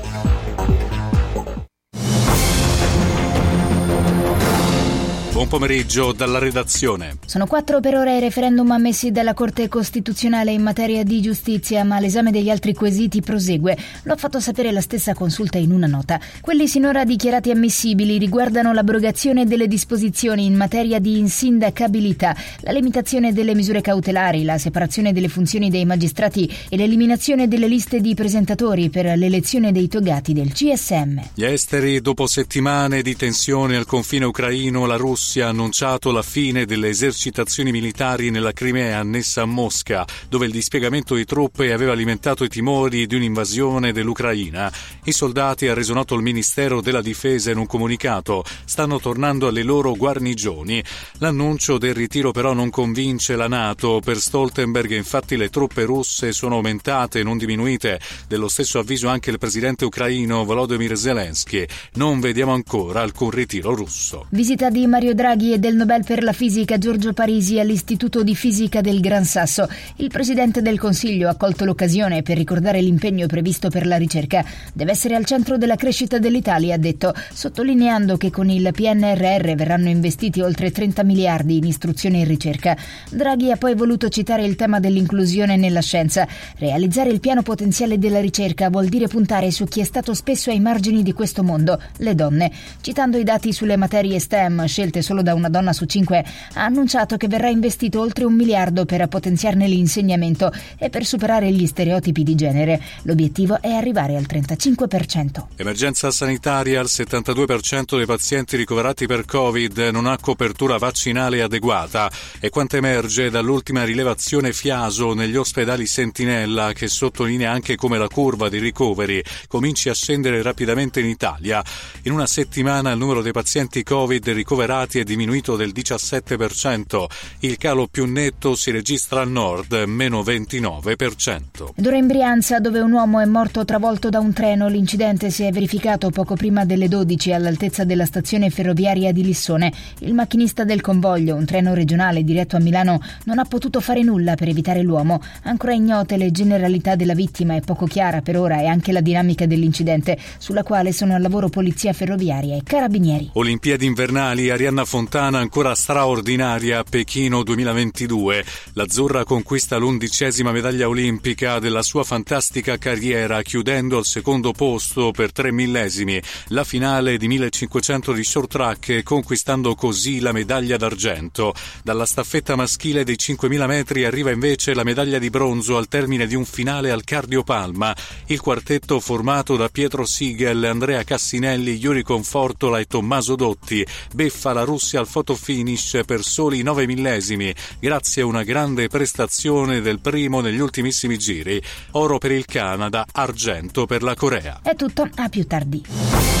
[5.41, 7.17] Buon pomeriggio dalla redazione.
[7.25, 11.99] Sono quattro per ora i referendum ammessi dalla Corte Costituzionale in materia di giustizia, ma
[11.99, 13.75] l'esame degli altri quesiti prosegue.
[14.03, 16.19] Lo ha fatto sapere la stessa consulta in una nota.
[16.41, 23.55] Quelli sinora dichiarati ammissibili riguardano l'abrogazione delle disposizioni in materia di insindacabilità, la limitazione delle
[23.55, 29.17] misure cautelari, la separazione delle funzioni dei magistrati e l'eliminazione delle liste di presentatori per
[29.17, 31.19] l'elezione dei togati del CSM.
[31.33, 36.23] Gli esteri, dopo settimane di tensione al confine ucraino, la Russia Russia ha annunciato la
[36.23, 41.93] fine delle esercitazioni militari nella Crimea annessa a Mosca, dove il dispiegamento di truppe aveva
[41.93, 44.69] alimentato i timori di un'invasione dell'Ucraina.
[45.05, 49.63] I soldati, ha reso noto il Ministero della Difesa in un comunicato, stanno tornando alle
[49.63, 50.83] loro guarnigioni.
[51.19, 54.01] L'annuncio del ritiro però non convince la Nato.
[54.03, 58.01] Per Stoltenberg infatti le truppe russe sono aumentate, non diminuite.
[58.27, 61.65] Dello stesso avviso anche il presidente ucraino Volodymyr Zelensky.
[61.93, 64.25] Non vediamo ancora alcun ritiro russo.
[64.31, 68.81] Visita di Mario Draghi e del Nobel per la fisica Giorgio Parisi all'Istituto di Fisica
[68.81, 69.69] del Gran Sasso.
[69.97, 74.43] Il Presidente del Consiglio ha colto l'occasione per ricordare l'impegno previsto per la ricerca.
[74.73, 79.89] Deve essere al centro della crescita dell'Italia, ha detto, sottolineando che con il PNRR verranno
[79.89, 82.75] investiti oltre 30 miliardi in istruzione e ricerca.
[83.11, 86.27] Draghi ha poi voluto citare il tema dell'inclusione nella scienza.
[86.57, 90.59] Realizzare il piano potenziale della ricerca vuol dire puntare su chi è stato spesso ai
[90.59, 92.51] margini di questo mondo, le donne.
[92.81, 96.23] Citando i dati sulle materie STEM scelte solo da una donna su cinque,
[96.53, 101.65] ha annunciato che verrà investito oltre un miliardo per potenziarne l'insegnamento e per superare gli
[101.65, 102.81] stereotipi di genere.
[103.03, 105.43] L'obiettivo è arrivare al 35%.
[105.55, 112.09] Emergenza sanitaria, il 72% dei pazienti ricoverati per Covid non ha copertura vaccinale adeguata.
[112.39, 118.49] È quanto emerge dall'ultima rilevazione Fiaso negli ospedali Sentinella, che sottolinea anche come la curva
[118.49, 121.63] dei ricoveri cominci a scendere rapidamente in Italia.
[122.03, 127.05] In una settimana il numero dei pazienti Covid ricoverati è diminuito del 17%.
[127.39, 131.71] Il calo più netto si registra al nord, meno 29%.
[131.75, 135.43] Ed ora in Brianza, dove un uomo è morto travolto da un treno, l'incidente si
[135.43, 139.71] è verificato poco prima delle 12 all'altezza della stazione ferroviaria di Lissone.
[139.99, 144.35] Il macchinista del convoglio, un treno regionale diretto a Milano, non ha potuto fare nulla
[144.35, 145.21] per evitare l'uomo.
[145.43, 149.45] Ancora ignote le generalità della vittima e poco chiara per ora e anche la dinamica
[149.45, 153.31] dell'incidente, sulla quale sono al lavoro polizia ferroviaria e carabinieri.
[153.33, 158.45] Olimpiadi invernali, Arianna Fontana ancora straordinaria a Pechino 2022.
[158.73, 165.51] L'azzurra conquista l'undicesima medaglia olimpica della sua fantastica carriera, chiudendo al secondo posto per tre
[165.51, 171.53] millesimi la finale di 1500 di short track conquistando così la medaglia d'argento.
[171.83, 176.35] Dalla staffetta maschile dei 5000 metri arriva invece la medaglia di bronzo al termine di
[176.35, 177.95] un finale al cardiopalma.
[178.27, 184.63] Il quartetto formato da Pietro Siegel, Andrea Cassinelli, Yuri Confortola e Tommaso Dotti beffa la
[184.71, 190.59] Russia al fotofinish per soli 9 millesimi, grazie a una grande prestazione del primo negli
[190.59, 191.61] ultimissimi giri.
[191.91, 194.61] Oro per il Canada, argento per la Corea.
[194.63, 196.40] È tutto, a più tardi.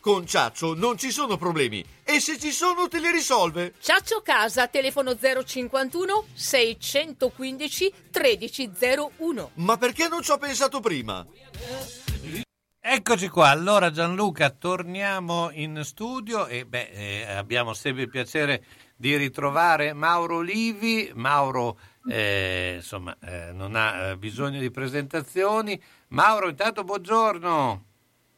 [0.01, 1.85] Con Ciaccio non ci sono problemi.
[2.03, 3.75] E se ci sono, te li risolve.
[3.79, 9.51] Ciaccio Casa, telefono 051 615 1301.
[9.53, 11.23] Ma perché non ci ho pensato prima?
[12.79, 19.15] Eccoci qua, allora Gianluca, torniamo in studio e beh, eh, abbiamo sempre il piacere di
[19.15, 21.11] ritrovare Mauro Livi.
[21.13, 21.77] Mauro,
[22.09, 25.79] eh, insomma, eh, non ha eh, bisogno di presentazioni.
[26.07, 27.89] Mauro, intanto buongiorno.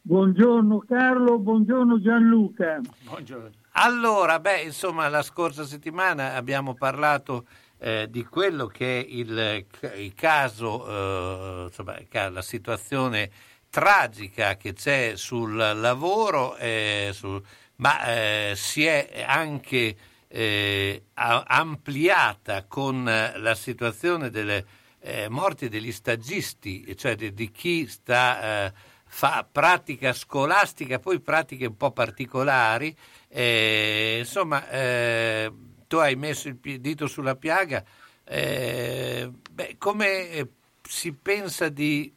[0.06, 2.82] Buongiorno Carlo, buongiorno Gianluca.
[3.04, 3.52] Buongiorno.
[3.76, 7.46] Allora, beh, insomma, la scorsa settimana abbiamo parlato
[7.78, 11.96] eh, di quello che è il, il caso, eh, insomma,
[12.30, 13.32] la situazione
[13.70, 17.42] tragica che c'è sul lavoro, eh, sul,
[17.78, 19.96] ma eh, si è anche
[20.28, 24.66] eh, ampliata con la situazione delle
[25.00, 31.78] eh, morti degli stagisti, cioè di, di chi sta fa pratica scolastica, poi pratiche un
[31.78, 32.98] po' particolari.
[33.28, 35.52] Eh, insomma, eh,
[35.88, 37.84] tu hai messo il dito sulla piaga.
[38.24, 40.50] Eh, beh, come
[40.82, 42.12] si pensa di,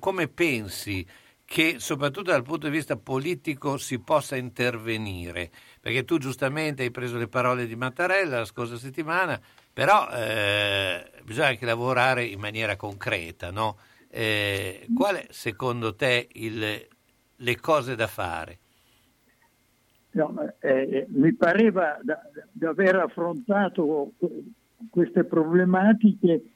[0.00, 1.06] come pensi
[1.44, 5.48] che soprattutto dal punto di vista politico si possa intervenire,
[5.80, 9.40] perché tu giustamente hai preso le parole di Mattarella la scorsa settimana,
[9.72, 13.76] però eh, bisogna anche lavorare in maniera concreta, no?
[14.14, 16.86] Eh, qual è secondo te il,
[17.34, 18.58] le cose da fare?
[20.10, 21.98] No, eh, mi pareva
[22.52, 24.12] di aver affrontato
[24.90, 26.52] queste problematiche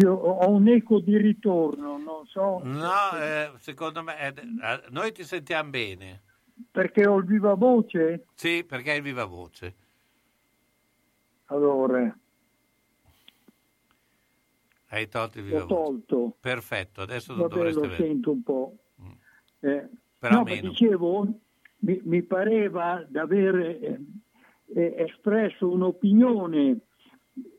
[0.00, 2.60] io ho un eco di ritorno, non so.
[2.62, 4.34] No, eh, secondo me eh,
[4.90, 6.22] noi ti sentiamo bene.
[6.70, 8.26] Perché ho il viva voce?
[8.34, 9.74] Sì, perché hai il viva voce.
[11.46, 12.16] Allora.
[14.90, 16.36] Hai tolto il viva tolto.
[16.40, 18.08] Perfetto, adesso Vabbè, dovreste lo vedere.
[18.08, 18.76] sento un po'.
[19.60, 21.26] Eh, Però no, dicevo,
[21.80, 24.00] mi, mi pareva di aver eh,
[24.74, 26.78] eh, espresso un'opinione.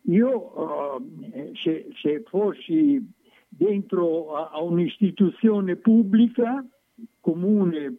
[0.03, 0.97] Io,
[1.31, 3.07] eh, se, se fossi
[3.47, 6.65] dentro a, a un'istituzione pubblica,
[7.19, 7.97] comune,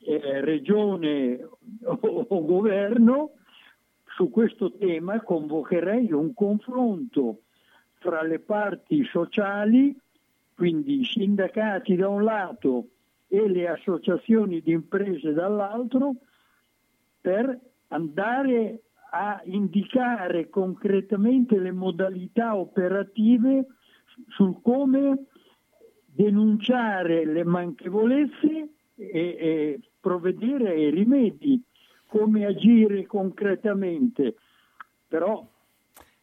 [0.00, 1.42] eh, regione
[1.82, 3.32] o, o governo,
[4.14, 7.42] su questo tema convocherei un confronto
[7.98, 9.96] fra le parti sociali,
[10.54, 12.88] quindi i sindacati da un lato
[13.28, 16.14] e le associazioni di imprese dall'altro,
[17.20, 18.80] per andare
[19.10, 23.66] a indicare concretamente le modalità operative
[24.28, 25.26] sul come
[26.04, 31.62] denunciare le manchevolezze e, e provvedere ai rimedi,
[32.06, 34.34] come agire concretamente.
[35.06, 35.46] Però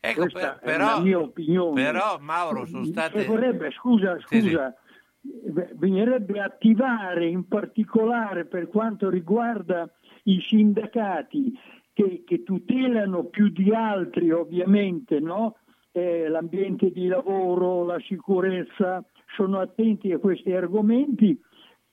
[0.09, 1.81] Ecco, per- è però- la mia opinione.
[1.83, 4.49] però, Mauro, sono state- Se vorrebbe, scusa, Sì, sì.
[4.49, 4.75] scusa,
[5.21, 9.89] beh, bisognerebbe attivare in particolare per quanto riguarda
[10.23, 11.53] i sindacati
[11.93, 15.57] che, che tutelano più di altri ovviamente no?
[15.91, 19.01] Eh, l'ambiente di lavoro, la sicurezza,
[19.35, 21.39] sono attenti a questi argomenti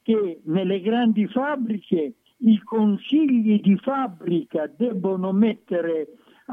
[0.02, 6.08] che nelle grandi fabbriche i consigli di fabbrica debbono mettere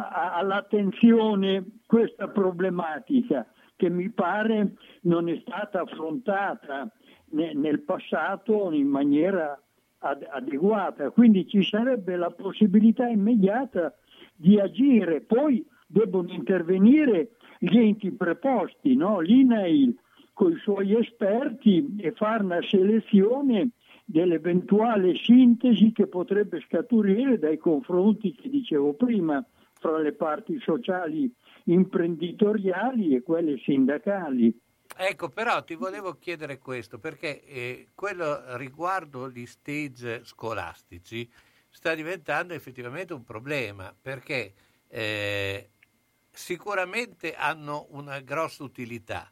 [0.07, 3.45] all'attenzione questa problematica
[3.75, 6.91] che mi pare non è stata affrontata
[7.31, 9.59] ne- nel passato in maniera
[9.99, 11.09] ad- adeguata.
[11.11, 13.93] Quindi ci sarebbe la possibilità immediata
[14.35, 15.21] di agire.
[15.21, 19.19] Poi debbono intervenire gli enti preposti, no?
[19.19, 19.97] l'INAIL
[20.33, 23.71] con i suoi esperti e fare una selezione
[24.05, 29.45] dell'eventuale sintesi che potrebbe scaturire dai confronti che dicevo prima
[29.80, 31.34] fra le parti sociali
[31.65, 34.57] imprenditoriali e quelle sindacali.
[34.97, 41.30] Ecco, però ti volevo chiedere questo, perché eh, quello riguardo gli stage scolastici
[41.69, 44.53] sta diventando effettivamente un problema, perché
[44.88, 45.69] eh,
[46.32, 49.32] sicuramente hanno una grossa utilità,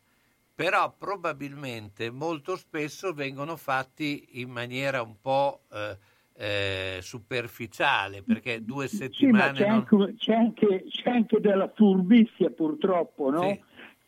[0.53, 5.97] però probabilmente molto spesso vengono fatti in maniera un po' eh,
[6.37, 9.53] eh, superficiale, perché due Sì, ma settimane...
[9.53, 13.57] c'è, non- anche, c'è anche- c'è anche della furbizia purtroppo, no?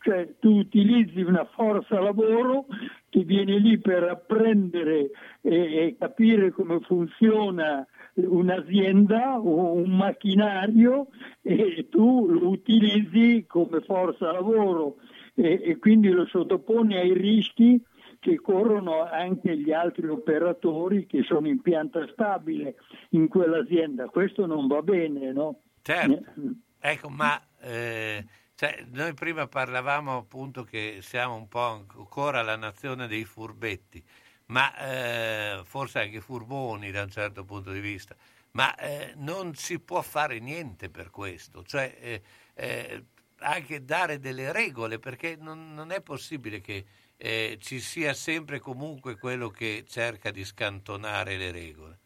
[0.02, 2.64] Cioè tu utilizzi una forza lavoro
[3.10, 5.10] che viene lì per apprendere
[5.42, 11.08] e, e capire come funziona un'azienda o un macchinario
[11.42, 14.96] e tu lo utilizzi come forza lavoro
[15.34, 17.78] e, e quindi lo sottoponi ai rischi
[18.20, 22.76] che corrono anche gli altri operatori che sono in pianta stabile
[23.10, 24.06] in quell'azienda.
[24.08, 25.62] Questo non va bene, no?
[25.82, 26.30] Certo,
[26.78, 33.06] ecco, ma eh, cioè, noi prima parlavamo appunto che siamo un po' ancora la nazione
[33.06, 34.04] dei furbetti,
[34.46, 38.14] ma eh, forse anche furboni da un certo punto di vista,
[38.52, 43.04] ma eh, non si può fare niente per questo, cioè eh, eh,
[43.40, 46.84] anche dare delle regole, perché non, non è possibile che
[47.16, 51.98] eh, ci sia sempre comunque quello che cerca di scantonare le regole.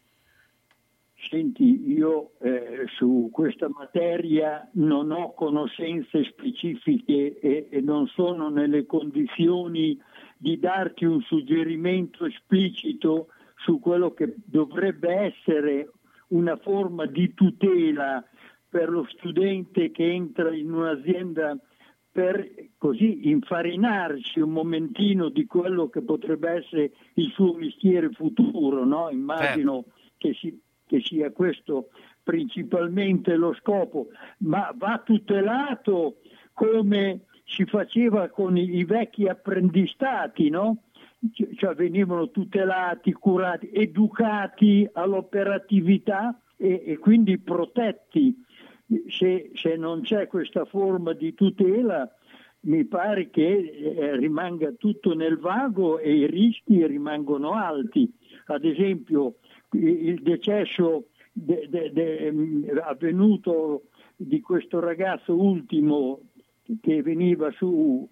[1.29, 8.85] Senti, io eh, su questa materia non ho conoscenze specifiche e, e non sono nelle
[8.85, 9.99] condizioni
[10.37, 15.89] di darti un suggerimento esplicito su quello che dovrebbe essere
[16.27, 18.23] una forma di tutela
[18.75, 21.57] per lo studente che entra in un'azienda
[22.11, 22.45] per
[22.77, 29.09] così infarinarsi un momentino di quello che potrebbe essere il suo mestiere futuro, no?
[29.09, 29.85] Immagino
[30.17, 31.87] che, si- che sia questo
[32.21, 34.07] principalmente lo scopo,
[34.39, 36.17] ma va tutelato
[36.51, 40.83] come si faceva con i, i vecchi apprendistati, no?
[41.31, 48.43] Cioè- Cioè venivano tutelati, curati, educati all'operatività e, e quindi protetti
[49.07, 52.09] se, se non c'è questa forma di tutela
[52.61, 53.43] mi pare che
[53.95, 58.11] eh, rimanga tutto nel vago e i rischi rimangono alti.
[58.47, 59.35] Ad esempio
[59.71, 63.83] il decesso de, de, de, avvenuto
[64.15, 66.21] di questo ragazzo ultimo
[66.81, 68.07] che veniva su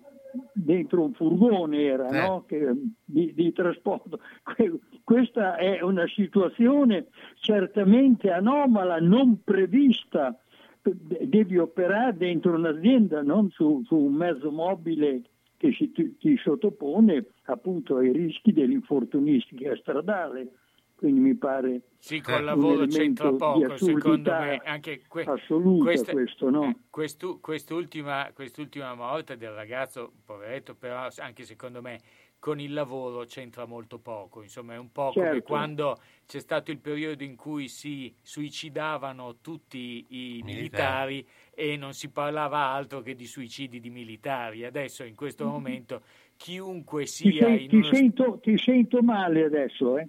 [0.54, 2.28] dentro un furgone era, Eh.
[2.28, 2.44] no?
[2.48, 4.20] Che- di, di trasporto.
[4.44, 7.08] Que- Questa è una situazione
[7.40, 10.38] certamente anomala, non prevista.
[10.86, 15.22] Devi operare dentro un'azienda, non su, su un mezzo mobile
[15.56, 20.52] che si, ti, ti sottopone appunto ai rischi dell'infortunistica stradale.
[20.96, 24.62] Quindi mi pare Sì, col un lavoro c'entra poco, secondo me.
[24.64, 26.64] Anche que- assoluta questa- questo, no?
[26.66, 32.00] eh, questu- quest'ultima, quest'ultima morte del ragazzo, poveretto, però anche secondo me
[32.44, 34.42] con il lavoro c'entra molto poco.
[34.42, 35.48] Insomma, è un po' come Certo.
[35.48, 42.10] quando c'è stato il periodo in cui si suicidavano tutti i militari e non si
[42.10, 44.66] parlava altro che di suicidi di militari.
[44.66, 46.04] Adesso, in questo momento,
[46.36, 50.06] chiunque Ti, sia sen- in ti uno sento, ti sento male adesso, eh?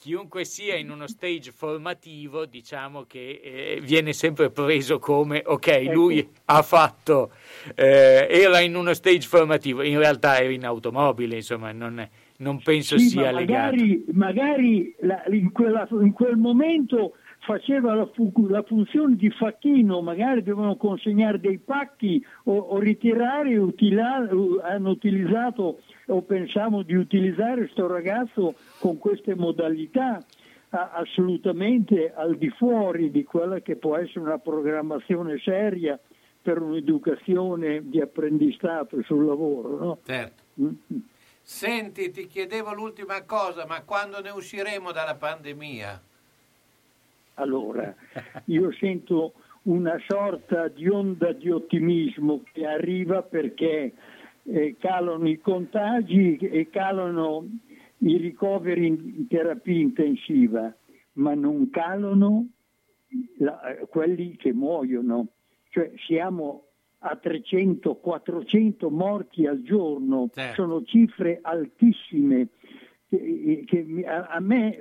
[0.00, 5.92] Chiunque sia in uno stage formativo, diciamo che eh, viene sempre preso come ok, Ecco.
[5.92, 7.32] lui ha fatto,
[7.74, 12.96] eh, era in uno stage formativo, in realtà era in automobile, insomma, non, non penso
[12.96, 13.74] Sì, sia ma legato.
[13.74, 17.14] magari, magari la- in, quella- in quel momento
[17.48, 23.56] faceva la, fu- la funzione di facchino, magari dovevano consegnare dei pacchi o, o ritirare,
[23.56, 24.28] utila-
[24.62, 30.22] hanno utilizzato o pensiamo di utilizzare questo ragazzo con queste modalità
[30.70, 35.98] a- assolutamente al di fuori di quella che può essere una programmazione seria
[36.42, 39.78] per un'educazione di apprendistato sul lavoro.
[39.78, 39.98] No?
[40.04, 40.42] Certo.
[40.60, 40.98] Mm.
[41.40, 46.02] Senti, ti chiedevo l'ultima cosa, ma quando ne usciremo dalla pandemia?
[47.38, 47.94] Allora,
[48.46, 53.92] io sento una sorta di onda di ottimismo che arriva perché
[54.44, 57.46] eh, calano i contagi e calano
[57.98, 60.74] i ricoveri in terapia intensiva,
[61.14, 62.46] ma non calano
[63.38, 65.28] la- eh, quelli che muoiono.
[65.70, 66.64] Cioè siamo
[67.00, 72.48] a 300-400 morti al giorno, sono cifre altissime
[73.08, 74.78] che, mi- a, me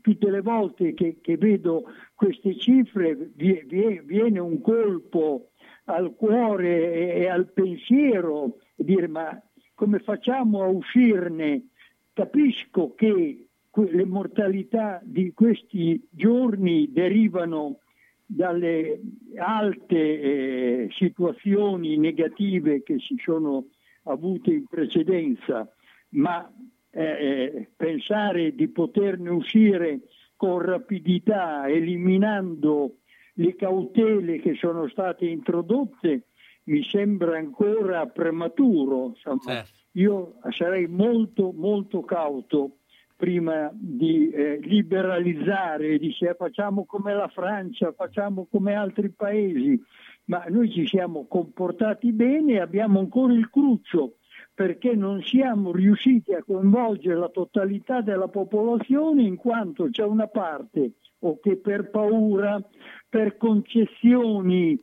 [0.00, 5.50] tutte le volte che, che vedo queste cifre vi- vi- viene un colpo
[5.86, 9.40] al cuore e, e al pensiero dire ma
[9.74, 11.66] come facciamo a uscirne?
[12.12, 17.80] Capisco che le mortalità di questi giorni derivano
[18.24, 19.00] dalle
[19.36, 23.66] alte eh, situazioni negative che si sono
[24.04, 25.70] avute in precedenza,
[26.10, 26.50] ma
[26.96, 30.00] eh, eh, pensare di poterne uscire
[30.34, 33.00] con rapidità, eliminando
[33.34, 36.28] le cautele che sono state introdotte,
[36.64, 39.08] mi sembra ancora prematuro.
[39.08, 39.62] insomma.
[39.92, 42.78] Io sarei molto, molto cauto
[43.14, 49.78] prima di eh, liberalizzare, dice facciamo come la Francia, facciamo come altri paesi,
[50.24, 54.16] ma noi ci siamo comportati bene e abbiamo ancora il cruccio
[54.56, 60.92] perché non siamo riusciti a coinvolgere la totalità della popolazione in quanto c'è una parte
[61.18, 62.58] o che per paura,
[63.06, 64.82] per concessioni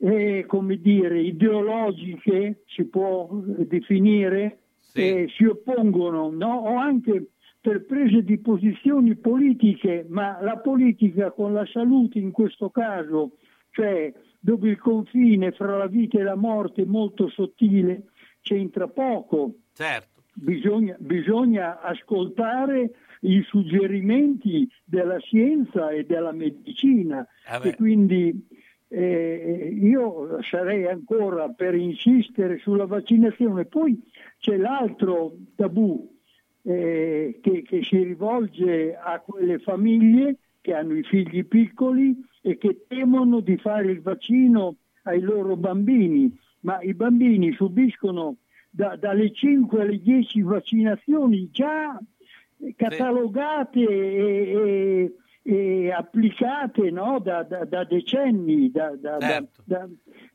[0.00, 4.58] eh, come dire, ideologiche, si può definire,
[4.92, 6.54] eh, si oppongono, no?
[6.58, 12.68] o anche per prese di posizioni politiche, ma la politica con la salute in questo
[12.68, 13.38] caso,
[13.70, 18.08] cioè dove il confine fra la vita e la morte è molto sottile,
[18.46, 19.54] c'entra poco.
[19.72, 20.22] Certo.
[20.32, 22.92] Bisogna, bisogna ascoltare
[23.22, 27.68] i suggerimenti della scienza e della medicina Vabbè.
[27.68, 28.46] e quindi
[28.88, 33.64] eh, io sarei ancora per insistere sulla vaccinazione.
[33.64, 34.00] Poi
[34.38, 36.08] c'è l'altro tabù
[36.62, 42.84] eh, che, che si rivolge a quelle famiglie che hanno i figli piccoli e che
[42.86, 46.36] temono di fare il vaccino ai loro bambini,
[46.66, 48.38] ma i bambini subiscono
[48.68, 51.96] da- dalle 5 alle 10 vaccinazioni già
[52.74, 55.12] catalogate e, e-
[55.48, 58.96] e applicate no, da, da- da decenni da-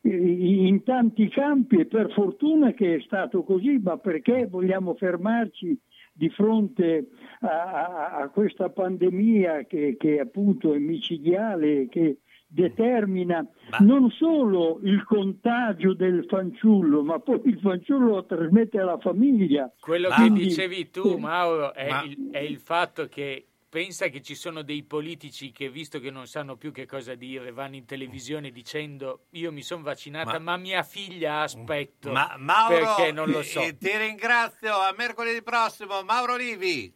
[0.04, 5.78] in tanti campi e per fortuna che è stato così, ma perché vogliamo fermarci
[6.14, 7.08] di fronte
[7.42, 12.20] a, a- a questa pandemia che, che appunto è micidiale, che
[12.54, 13.46] determina
[13.80, 19.72] non solo il contagio del fanciullo, ma poi il fanciullo lo trasmette alla famiglia.
[19.80, 24.22] Quello che Quindi- dicevi tu, eh, Mauro, è, il, è il fatto che pensa che
[24.22, 27.86] ci sono dei politici che, visto che non sanno più che cosa dire, vanno in
[27.86, 32.12] televisione dicendo io mi sono vaccinata, ma, Ma- mia figlia aspetto.
[32.12, 33.62] Ma Mauro, perché non lo so.
[33.62, 36.96] eh, ti ringrazio, a mercoledì prossimo, Mauro Livi.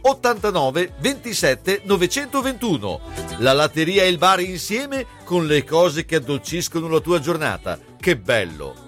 [0.00, 3.00] 89 27 921.
[3.38, 7.78] La latteria e il bar insieme con le cose che addolciscono la tua giornata.
[7.98, 8.87] Che bello!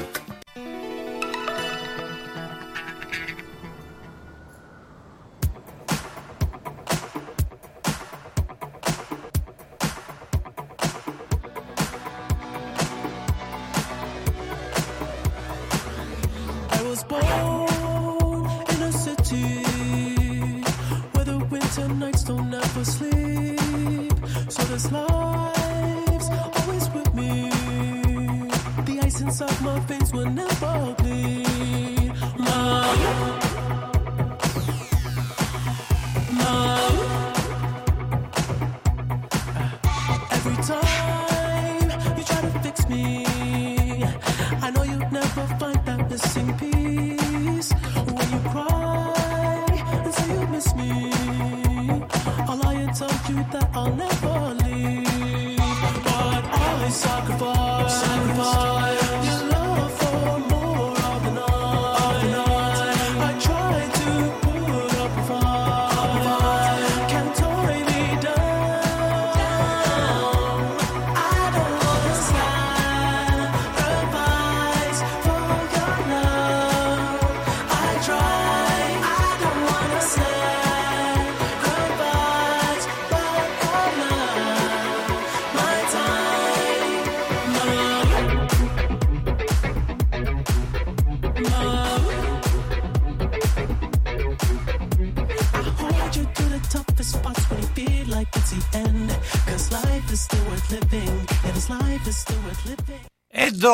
[17.13, 17.50] I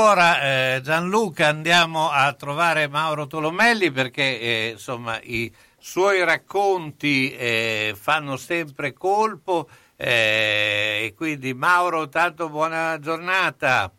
[0.07, 7.33] Ed ora eh, Gianluca andiamo a trovare Mauro Tolomelli perché eh, insomma i suoi racconti
[7.33, 13.91] eh, fanno sempre colpo eh, e quindi Mauro tanto buona giornata.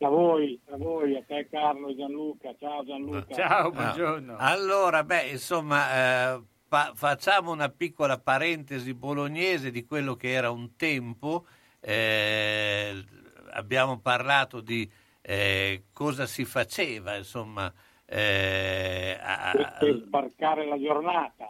[0.00, 2.54] A voi, a voi, a te Carlo e Gianluca.
[2.60, 4.36] Ciao Gianluca.
[4.36, 10.50] Ah, Allora, beh, insomma, eh, fa- facciamo una piccola parentesi bolognese di quello che era
[10.50, 11.46] un tempo.
[11.80, 13.02] Eh,
[13.52, 14.86] abbiamo parlato di
[15.28, 17.72] eh, cosa si faceva, insomma,
[18.04, 21.48] eh, a- Per, per sbarcare la giornata.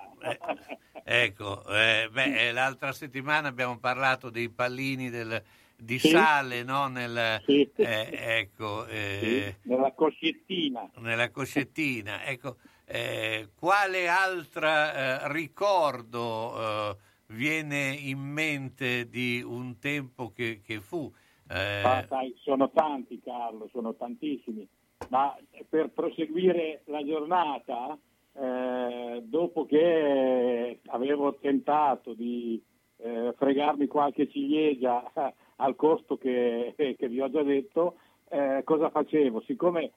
[1.04, 5.42] ecco, eh, beh, eh, l'altra settimana abbiamo parlato dei pallini del-
[5.76, 6.08] di Sì.
[6.08, 6.88] sale, no?
[6.88, 7.70] Nel, Sì.
[7.76, 10.90] eh, ecco, eh, Sì, nella cosciettina.
[10.94, 12.24] nella coscettina.
[12.24, 12.56] Ecco,
[12.86, 16.96] eh, quale altro ricordo eh,
[17.26, 21.12] viene in mente di un tempo che, che fu?
[21.48, 24.66] Eh, Ma sai, sono tanti Carlo, sono tantissimi,
[25.10, 25.36] ma
[25.68, 27.96] per proseguire la giornata,
[28.32, 32.60] eh, dopo che avevo tentato di
[32.98, 35.12] eh, fregarmi qualche ciliegia
[35.56, 37.96] al costo che, che vi ho già detto,
[38.28, 39.40] eh, cosa facevo?
[39.42, 39.92] Siccome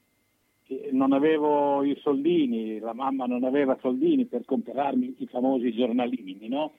[0.68, 6.47] eh, non avevo i soldini, la mamma non aveva soldini per comprarmi i famosi giornalini,
[6.47, 6.74] no?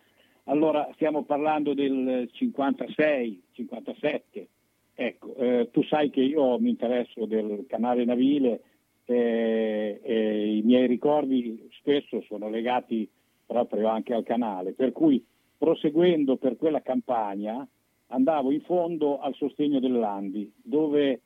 [0.45, 4.49] Allora stiamo parlando del 56, 57.
[5.03, 8.61] Ecco, eh, tu sai che io mi interesso del canale navile
[9.07, 13.09] eh, e i miei ricordi spesso sono legati
[13.46, 15.24] proprio anche al canale, per cui
[15.57, 17.66] proseguendo per quella campagna
[18.09, 21.22] andavo in fondo al sostegno dell'Andi, dove,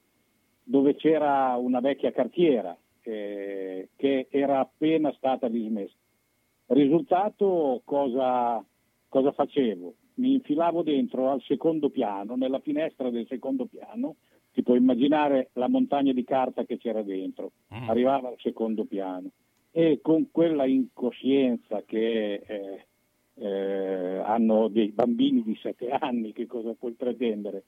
[0.63, 5.97] dove c'era una vecchia cartiera eh, che era appena stata dismessa.
[6.67, 8.65] Risultato cosa,
[9.09, 9.95] cosa facevo?
[10.15, 14.17] Mi infilavo dentro al secondo piano, nella finestra del secondo piano,
[14.53, 19.31] ti puoi immaginare la montagna di carta che c'era dentro, arrivava al secondo piano
[19.77, 22.87] e con quella incoscienza che eh,
[23.35, 27.65] eh, hanno dei bambini di sette anni, che cosa puoi pretendere?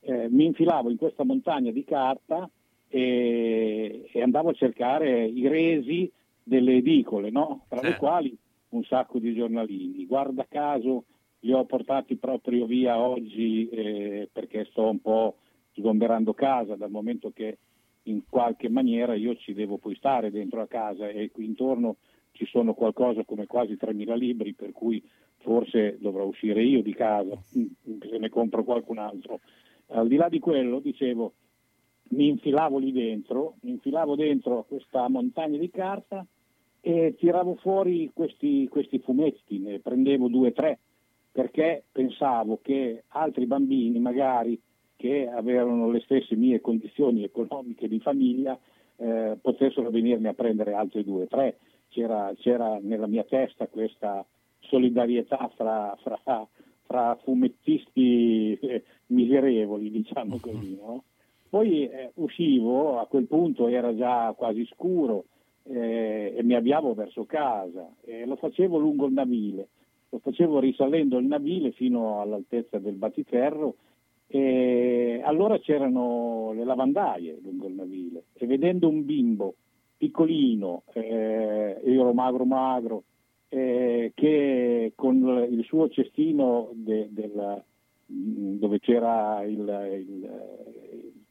[0.00, 2.48] Eh, mi infilavo in questa montagna di carta
[2.88, 6.10] e, e andavo a cercare i resi
[6.42, 7.66] delle edicole, no?
[7.68, 8.34] tra le quali
[8.70, 10.06] un sacco di giornalini.
[10.06, 11.04] Guarda caso
[11.44, 15.36] li ho portati proprio via oggi eh, perché sto un po'
[15.72, 17.58] sgomberando casa dal momento che
[18.04, 21.96] in qualche maniera io ci devo poi stare dentro a casa e qui intorno
[22.32, 25.02] ci sono qualcosa come quasi 3.000 libri per cui
[25.38, 29.40] forse dovrò uscire io di casa se ne compro qualcun altro.
[29.88, 31.34] Al di là di quello, dicevo,
[32.10, 36.24] mi infilavo lì dentro, mi infilavo dentro questa montagna di carta
[36.80, 40.78] e tiravo fuori questi, questi fumetti, ne prendevo due o tre,
[41.32, 44.60] perché pensavo che altri bambini magari
[44.96, 48.56] che avevano le stesse mie condizioni economiche di famiglia
[48.96, 51.58] eh, potessero venirmi a prendere altri due o tre.
[51.88, 54.24] C'era, c'era nella mia testa questa
[54.60, 56.46] solidarietà fra, fra,
[56.86, 60.78] fra fumettisti eh, miserevoli, diciamo così.
[60.80, 61.04] No?
[61.48, 65.24] Poi eh, uscivo, a quel punto era già quasi scuro
[65.64, 69.68] eh, e mi avviavo verso casa e lo facevo lungo il navile,
[70.12, 73.76] lo facevo risalendo il navile fino all'altezza del battiferro
[74.26, 79.54] e allora c'erano le lavandaie lungo il navile e vedendo un bimbo
[79.96, 83.04] piccolino, eh, io ero magro magro,
[83.48, 87.62] eh, che con il suo cestino de- del-
[88.06, 89.60] dove c'era il,
[90.08, 90.30] il-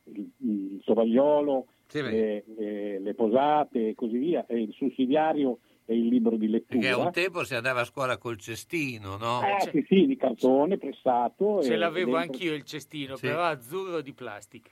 [0.05, 0.29] il-
[0.73, 1.65] il tovagliolo,
[2.11, 5.59] le, le- le posate e così via, e il sussidiario
[5.91, 6.79] e il libro di lettura.
[6.79, 9.41] perché un tempo si andava a scuola col cestino, no?
[9.41, 11.61] Eh, sì, sì, di cartone prestato.
[11.61, 13.27] Ce e l'avevo dentro- anch'io il cestino, Sì.
[13.27, 14.69] però azzurro di plastica.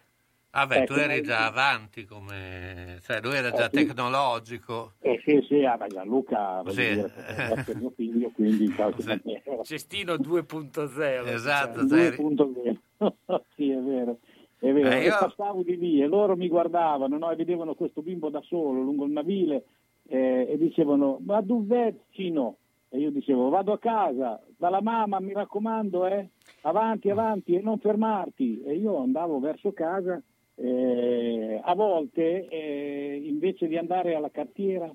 [0.52, 2.98] Ah beh, tu Ecco, eri già avanti come...
[3.04, 3.86] cioè lui era già Eh, sì.
[3.86, 4.94] tecnologico.
[5.02, 6.76] Eh sì, sì, ah, ma Gianluca Sì.
[6.96, 7.12] dire,
[7.60, 9.64] essere mio figlio, quindi in qualche maniera.
[9.64, 11.28] Cestino 2.0.
[11.28, 12.02] Esatto, diciamo.
[12.02, 12.10] sai.
[12.18, 13.44] 2.0.
[13.56, 14.20] sì, è vero.
[14.58, 14.90] È vero.
[14.90, 17.30] Eh, E io- passavo di lì e loro mi guardavano no?
[17.32, 19.64] e vedevano questo bimbo da solo lungo il navile
[20.10, 22.58] eh, e dicevano ma dov'è Cino?
[22.90, 26.28] E io dicevo vado a casa, dalla mamma mi raccomando, eh?
[26.62, 28.64] avanti, avanti e non fermarti.
[28.64, 30.20] E io andavo verso casa,
[30.56, 34.92] eh, a volte eh, invece di andare alla cartiera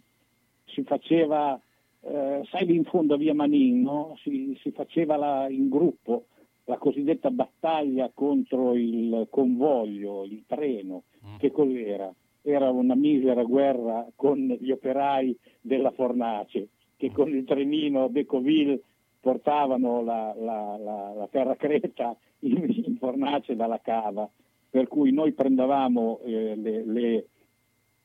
[0.65, 1.59] si faceva,
[2.01, 4.17] eh, sai lì in fondo a via Manin, no?
[4.23, 6.27] si, si faceva la- in gruppo
[6.65, 11.05] la cosiddetta battaglia contro il convoglio, il treno.
[11.39, 12.13] Che cos'era?
[12.47, 18.81] Era una misera guerra con gli operai della fornace che con il trenino Decoville
[19.19, 24.29] portavano la, la, la, la terra creta in, in fornace dalla cava.
[24.69, 27.27] Per cui noi prendevamo eh, le, le-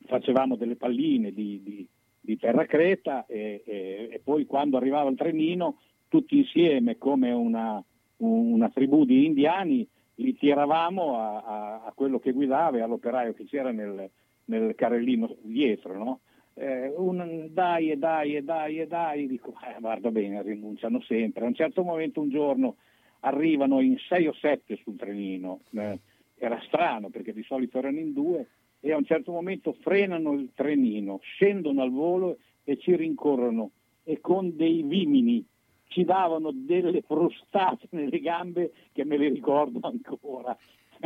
[0.06, 1.86] facevamo delle palline di, di-
[2.18, 7.82] di terra creta e, e- e poi quando arrivava il trenino tutti insieme come una,
[8.18, 13.44] una tribù di indiani li tiravamo a, a- a quello che guidava e all'operaio che
[13.44, 14.10] c'era nel,
[14.50, 15.96] nel carrellino dietro.
[15.96, 16.20] no?
[16.54, 21.44] Eh, un, dai e dai e dai e dai, dico eh, guarda bene, rinunciano sempre.
[21.44, 22.76] A un certo momento un giorno
[23.20, 25.98] arrivano in sei o sette sul trenino eh,
[26.36, 28.48] era strano perché di solito erano in due
[28.80, 33.70] e a un certo momento frenano il trenino, scendono al volo e ci rincorrono
[34.04, 35.44] e con dei vimini
[35.88, 40.56] ci davano delle frustate nelle gambe che me le ricordo ancora.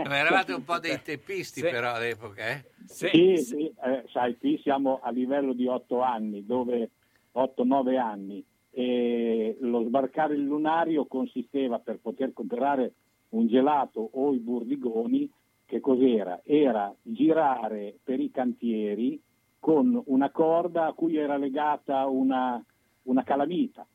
[0.02, 2.64] Ma eravate un po' dei teppisti però all'epoca, eh?
[2.84, 6.90] Sì, sì, eh, sai, qui siamo a livello di 8 anni, dove
[7.32, 12.94] 8-9 anni, e lo sbarcare il lunario consisteva per poter comprare
[13.30, 15.30] un gelato o i burdigoni,
[15.64, 16.40] che cos'era?
[16.44, 19.20] Era girare per i cantieri
[19.58, 22.62] con una corda a cui era legata una,
[23.02, 23.86] una calamita,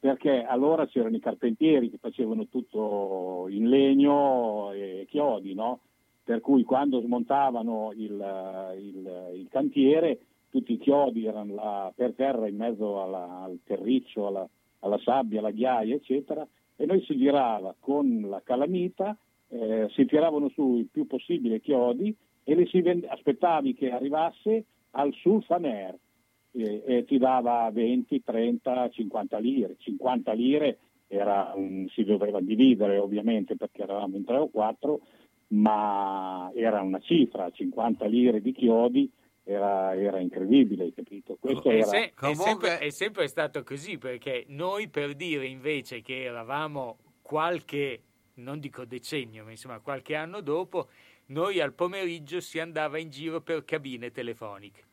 [0.00, 5.80] perché allora c'erano i carpentieri che facevano tutto in legno e chiodi, no?
[6.24, 10.20] Per cui quando smontavano il, il- il cantiere
[10.50, 14.48] tutti i chiodi erano là per terra in mezzo alla- al terriccio, alla,
[14.80, 16.46] alla sabbia, alla ghiaia, eccetera,
[16.76, 19.16] e noi si girava con la calamita,
[19.48, 24.64] eh, si tiravano su il più possibile chiodi e li si vende- aspettavi che arrivasse
[24.92, 25.96] al sulfaner
[26.52, 29.76] e, e ti dava 20, 30, 50 lire.
[29.78, 35.00] 50 lire era un- si doveva dividere ovviamente perché eravamo in tre o quattro,
[35.48, 39.10] ma era una cifra, 50 lire di chiodi
[39.42, 41.36] era, era incredibile, hai capito?
[41.40, 41.84] Questo È, era...
[41.84, 48.02] se- è sempre, è sempre stato così perché noi per dire invece che eravamo qualche,
[48.34, 50.88] non dico decennio, ma insomma qualche anno dopo,
[51.26, 54.89] noi al pomeriggio si andava in giro per cabine telefoniche.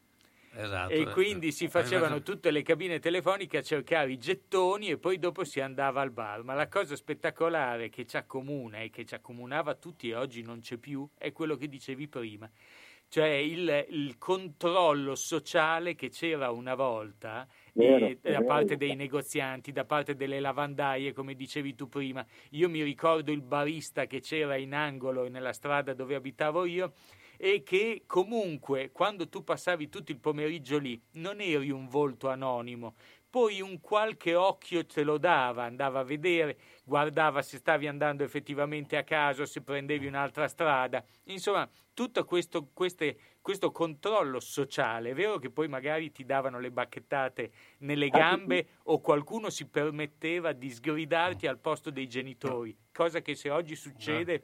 [0.59, 0.91] Esatto.
[0.91, 5.19] E quindi si facevano Avevate- tutte le cabine telefoniche a cercare i gettoni e poi
[5.19, 6.41] dopo si andava al bar.
[6.43, 10.59] Ma la cosa spettacolare che ci accomuna e che ci accomunava tutti e oggi non
[10.59, 12.49] c'è più è quello che dicevi prima.
[13.09, 19.71] Cioè il, il controllo sociale che c'era una volta Vero, eh, da parte dei negozianti,
[19.71, 22.25] da parte delle lavandaie, come dicevi tu prima.
[22.51, 26.93] Io mi ricordo il barista che c'era in angolo nella strada dove abitavo io
[27.38, 32.95] e che comunque quando tu passavi tutto il pomeriggio lì non eri un volto anonimo,
[33.29, 38.97] poi un qualche occhio te lo dava, andava a vedere, guardava se stavi andando effettivamente
[38.97, 45.38] a caso, se prendevi un'altra strada, insomma tutto questo, queste- questo controllo sociale, è vero
[45.39, 51.47] che poi magari ti davano le bacchettate nelle gambe o qualcuno si permetteva di sgridarti
[51.47, 54.43] al posto dei genitori, cosa che se oggi succede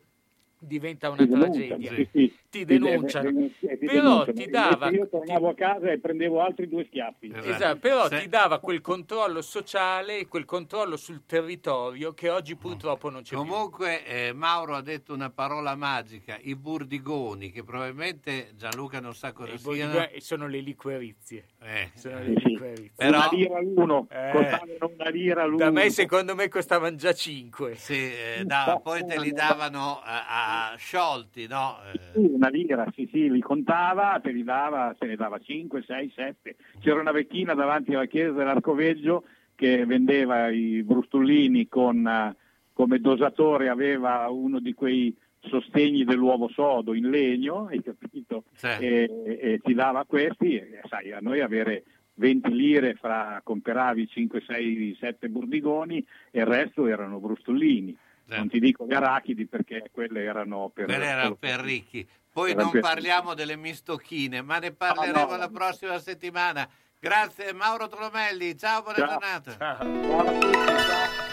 [0.66, 1.94] diventa una Ti tragedia.
[1.94, 2.38] sì, sì.
[2.50, 3.32] Ti denunciano.
[3.32, 7.32] ti Però ti dava Io tornavo a casa e prendevo altri due schiaffi.
[7.34, 13.24] Esatto, però ti dava quel controllo sociale, quel controllo sul territorio che oggi purtroppo non
[13.24, 19.16] c'è Comunque eh, Mauro ha detto una parola magica, i burdigoni, che probabilmente Gianluca non
[19.16, 19.72] sa cosa più.
[19.72, 20.08] I siano.
[20.18, 21.46] sono le liquerizie.
[21.64, 22.50] Eh, Sono le sì.
[22.50, 22.92] liquerizie.
[22.96, 24.30] Però- Una lira l'uno, Eh.
[24.32, 25.58] costavano una lira l'uno.
[25.58, 27.76] Da me secondo me costavano già 5.
[27.76, 31.78] Sì, eh, da- poi te li davano a, a sciolti, no?
[31.94, 35.82] Eh, Sì, una lira, sì, sì, li contava, te li dava, se ne dava 5,
[35.82, 36.56] 6, 7.
[36.80, 39.24] C'era una vecchina davanti alla chiesa dell'Arcoveggio
[39.56, 42.36] che vendeva i brustullini con, eh,
[42.74, 48.46] come dosatore aveva uno di quei sostegni dell'uovo sodo in legno, hai capito?
[48.80, 51.84] E, e ti dava questi, e, sai, a noi avere
[52.16, 57.98] 20 lire fra comperavi 5, 6, 7 burdigoni e il resto erano brustullini.
[58.38, 60.86] Non ti dico gli arachidi perché quelle erano per...
[60.86, 62.08] Quelle erano per ricchi.
[62.32, 65.38] Poi Era non per- parliamo delle mistocchine, ma ne parleremo no.
[65.38, 66.68] la prossima settimana.
[67.00, 69.08] Grazie Mauro Tromelli, ciao, buona Ciao.
[69.08, 71.33] giornata.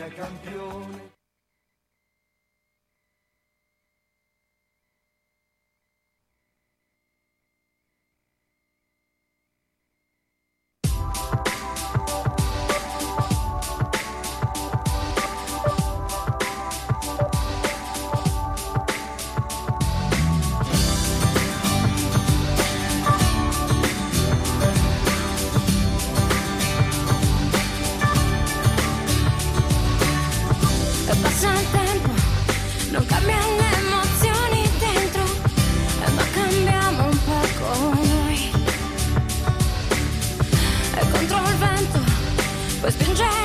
[0.00, 0.89] Bologna
[31.10, 32.10] E passa il tempo,
[32.92, 35.24] non cambia le emozioni dentro,
[36.14, 38.50] ma cambiamo un po' con noi.
[40.94, 41.98] E contro il vento,
[42.78, 43.39] puoi spingere.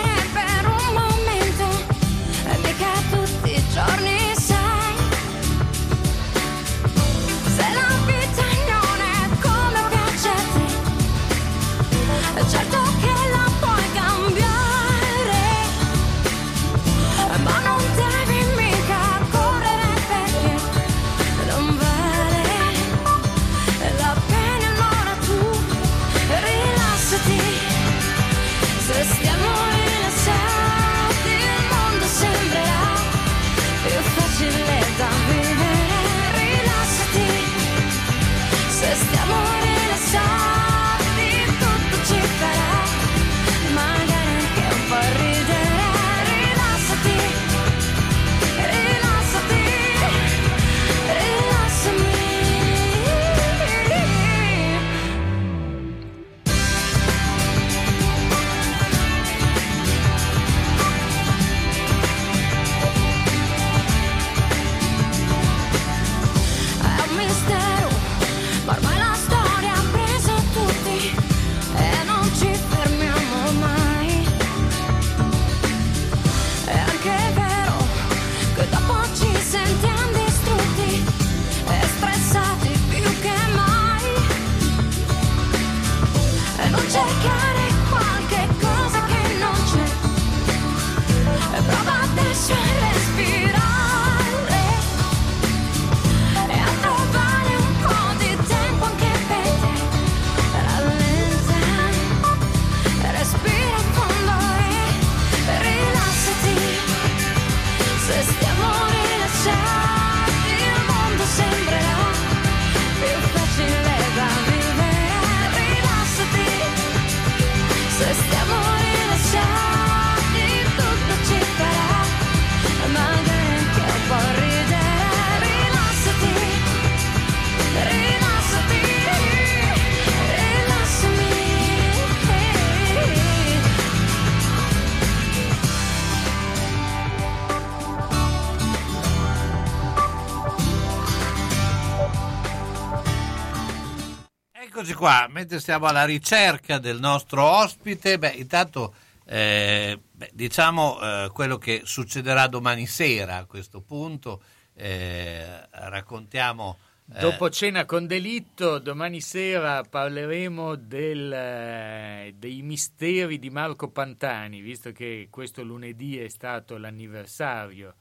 [145.05, 148.95] Qua, mentre stiamo alla ricerca del nostro ospite, beh, intanto
[149.25, 154.41] eh, beh, diciamo eh, quello che succederà domani sera a questo punto,
[154.73, 156.79] eh, raccontiamo...
[157.13, 164.59] eh, Dopo cena con delitto, domani sera parleremo del, eh, dei misteri di Marco Pantani,
[164.61, 167.97] visto che questo lunedì è stato l'anniversario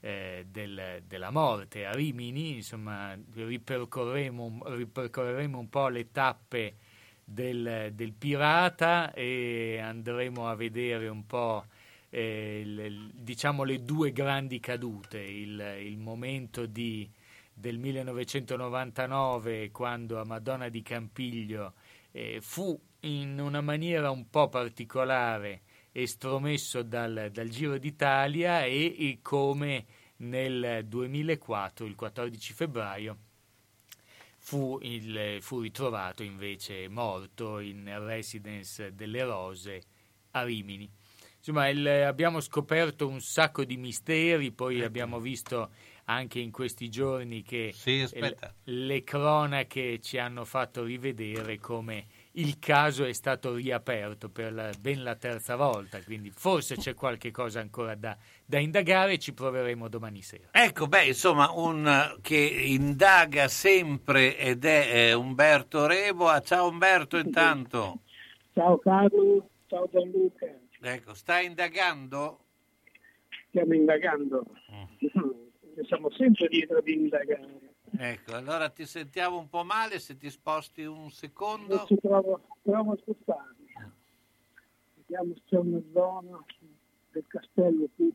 [0.00, 6.74] eh, del- della morte a Rimini, insomma ripercorreremo, ripercorreremo un po' le tappe
[7.24, 11.64] del, del pirata e andremo a vedere un po'
[12.10, 17.08] eh, il- diciamo le due grandi cadute, il, il momento di,
[17.52, 21.74] del 1999 quando a Madonna di Campiglio
[22.12, 25.60] eh, fu in una maniera un po' particolare
[25.92, 29.84] estromesso dal, dal Giro d'Italia e, e come
[30.18, 33.16] nel 2004, il 14 febbraio,
[34.38, 39.82] fu, il- fu ritrovato invece morto in residence delle Rose
[40.32, 40.88] a Rimini.
[41.38, 45.70] Insomma, il- abbiamo scoperto un sacco di misteri, poi abbiamo visto
[46.04, 48.06] anche in questi giorni che Sì,
[48.64, 55.02] le cronache ci hanno fatto rivedere come il caso è stato riaperto per la- ben
[55.02, 59.88] la terza volta, quindi forse c'è qualche cosa ancora da, da indagare e ci proveremo
[59.88, 60.48] domani sera.
[60.52, 66.40] Ecco, beh, insomma, un eh, che indaga sempre ed è eh, Umberto Reboa.
[66.40, 68.00] Ciao Umberto, intanto.
[68.54, 70.46] Ciao Carlo, ciao Gianluca,
[70.82, 72.44] Ecco, stai indagando?
[73.48, 74.44] stiamo indagando.
[75.86, 77.69] Siamo sempre dietro ad indagare.
[77.96, 81.74] Ecco, allora ti sentiamo un po' male, se ti sposti un secondo.
[81.74, 83.66] Adesso provo, provo a spostarmi.
[84.94, 86.44] Vediamo se c'è una zona
[87.10, 88.14] del castello qui.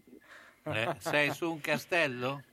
[0.63, 2.43] Eh, sei su un castello?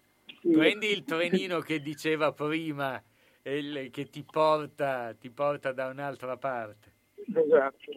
[0.40, 3.03] Prendi il trenino che diceva prima,
[3.43, 6.90] e il- che ti porta, ti porta da un'altra parte.
[7.35, 7.93] Esatto.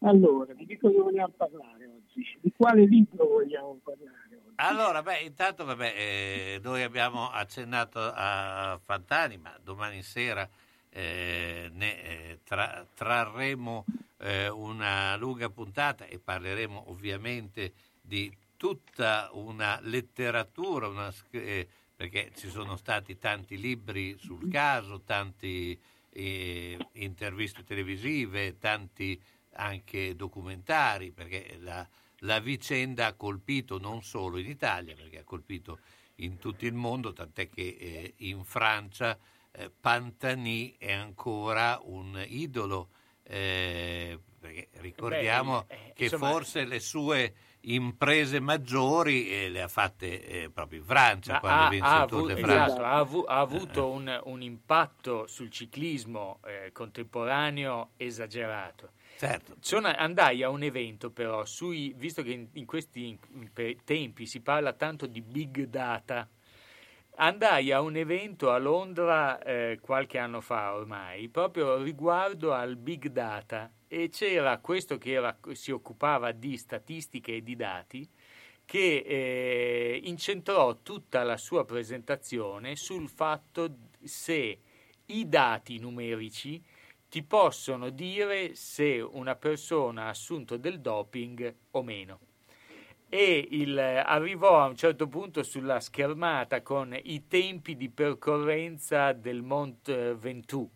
[0.00, 2.24] Allora, di che cosa vogliamo parlare oggi?
[2.40, 4.27] Di quale libro vogliamo parlare?
[4.60, 10.48] Allora, beh, intanto vabbè, eh, noi abbiamo accennato a Fantani, ma domani sera
[10.90, 13.84] eh, ne eh, tra- trarremo
[14.18, 22.48] eh, una lunga puntata e parleremo ovviamente di tutta una letteratura, una eh, perché ci
[22.50, 25.78] sono stati tanti libri sul caso, tanti
[26.10, 29.20] eh, interviste televisive, tanti
[29.52, 31.86] anche documentari, perché la,
[32.20, 35.78] la vicenda ha colpito non solo in Italia, perché ha colpito
[36.16, 39.16] in tutto il mondo, tant'è che eh, in Francia
[39.52, 42.88] eh, Pantani è ancora un idolo,
[43.22, 44.18] eh,
[44.78, 50.50] ricordiamo Beh, eh, che insomma- forse le sue imprese maggiori eh, le ha fatte eh,
[50.50, 52.72] proprio in Francia, Ma quando ha, vinse ha il Tour de France.
[52.72, 58.92] esatto, ha avu- ha avuto un, un impatto sul ciclismo eh, contemporaneo esagerato.
[59.18, 59.56] Certo.
[59.58, 63.18] Sono- andai a un evento però, sui, visto che in, in questi
[63.84, 66.28] tempi si parla tanto di big data,
[67.16, 73.08] andai a un evento a Londra eh, qualche anno fa ormai, proprio riguardo al big
[73.08, 78.08] data e c'era questo che era- si occupava di statistiche e di dati
[78.64, 83.74] che eh, incentrò tutta la sua presentazione sul fatto
[84.04, 84.58] se
[85.06, 86.62] i dati numerici
[87.08, 92.20] ti possono dire se una persona ha assunto del doping o meno.
[93.08, 99.40] E il- arrivò a un certo punto sulla schermata con i tempi di percorrenza del
[99.42, 100.70] Mont Ventoux.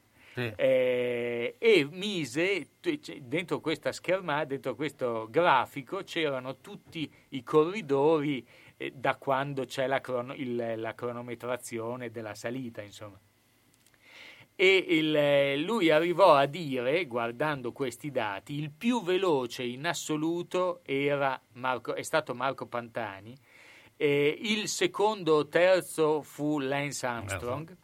[0.56, 2.68] Eh, e mise
[3.20, 8.46] dentro questa schermata, dentro questo grafico, c'erano tutti i corridori
[8.78, 13.20] eh, da quando c'è la, crono- il- la cronometrazione della salita, insomma.
[14.62, 20.82] E il- eh, lui arrivò a dire, guardando questi dati, il più veloce in assoluto
[20.84, 23.36] era Marco- è stato Marco Pantani,
[23.96, 27.76] eh, il secondo o terzo fu Lance Armstrong,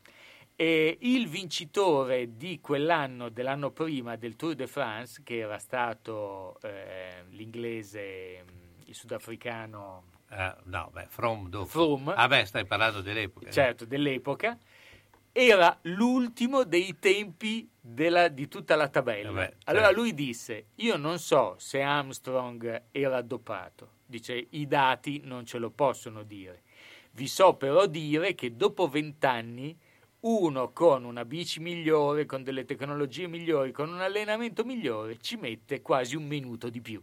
[0.54, 7.24] e il vincitore di quell'anno, dell'anno prima del Tour de France, che era stato eh,
[7.30, 8.44] l'inglese,
[8.84, 11.64] il sudafricano Eh, no, beh, From dopo.
[11.66, 12.12] Froome.
[12.14, 13.50] Ah, beh, stai parlando dell'epoca.
[13.50, 14.56] certo, dell'epoca,
[15.40, 19.30] era l'ultimo dei tempi della- di tutta la tabella.
[19.30, 20.00] Vabbè, allora certo.
[20.00, 25.70] lui disse, io non so se Armstrong era doppato, dice i dati non ce lo
[25.70, 26.62] possono dire,
[27.12, 29.76] vi so però dire che dopo vent'anni
[30.20, 35.80] uno con una bici migliore, con delle tecnologie migliori, con un allenamento migliore, ci mette
[35.82, 37.00] quasi un minuto di più.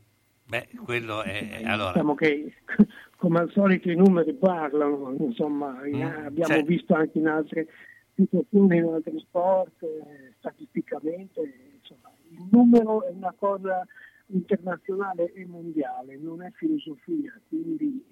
[0.47, 1.61] Beh, quello è...
[1.63, 2.53] allora, Diciamo che
[3.15, 7.67] come al solito i numeri parlano, insomma, in- Mm, abbiamo cioè- visto anche in altre
[8.15, 11.41] situazione in altri sport, eh, statisticamente,
[11.79, 13.85] insomma, il numero è una cosa
[14.27, 18.03] internazionale e mondiale, non è filosofia, quindi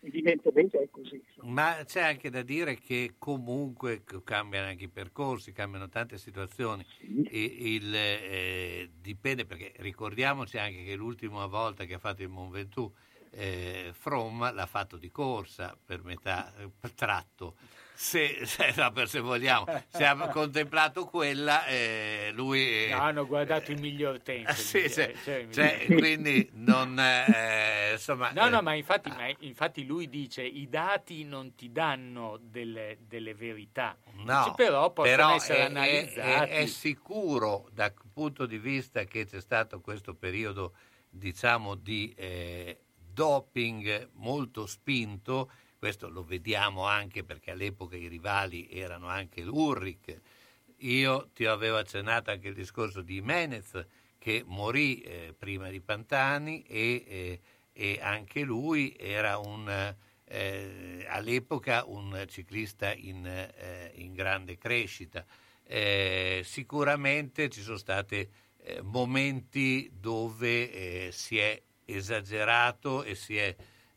[0.00, 1.20] evidentemente è così.
[1.42, 6.84] Ma c'è anche da dire che comunque cambiano anche i percorsi, cambiano tante situazioni.
[7.28, 12.52] E il, eh, dipende perché ricordiamoci anche che l'ultima volta che ha fatto il Mont
[12.52, 12.94] Ventoux
[13.30, 17.56] eh, From l'ha fatto di corsa per metà eh, tratto.
[17.96, 22.60] Se, se, no, per se vogliamo, se ha contemplato quella, eh, lui...
[22.84, 24.52] eh, No, hanno guardato il miglior tempo.
[24.54, 26.98] sì, miglior- cioè, cioè, quindi non...
[26.98, 31.72] eh, insomma, No, eh, no, ma infatti, ma infatti lui dice i dati non ti
[31.72, 36.50] danno delle, delle verità, No, Dice, però possono però essere è, è- analizzati.
[36.50, 40.74] è- è sicuro dal punto di vista che c'è stato questo periodo,
[41.08, 49.08] diciamo, di eh, doping molto spinto, questo lo vediamo anche perché all'epoca i rivali erano
[49.08, 50.20] anche l'Urric.
[50.78, 53.84] Io ti avevo accennato anche il discorso di Menez
[54.18, 57.40] che morì eh, prima di Pantani e, eh,
[57.72, 59.94] e anche lui era un,
[60.24, 65.24] eh, all'epoca un ciclista in, eh, in grande crescita.
[65.64, 68.28] Eh, sicuramente ci sono stati
[68.58, 73.54] eh, momenti dove si è esagerato e si è,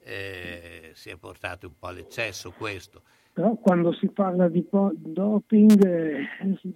[0.10, 3.03] eh, si è portato un po' all'eccesso questo.
[3.31, 6.73] Però quando si parla di po- doping eh, si,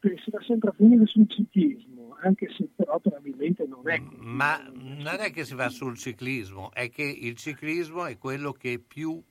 [0.00, 4.16] si va sempre a finire sul ciclismo, anche se però probabilmente non è così.
[4.20, 8.78] Ma non è che si va sul ciclismo, è che il ciclismo è quello che
[8.84, 9.22] più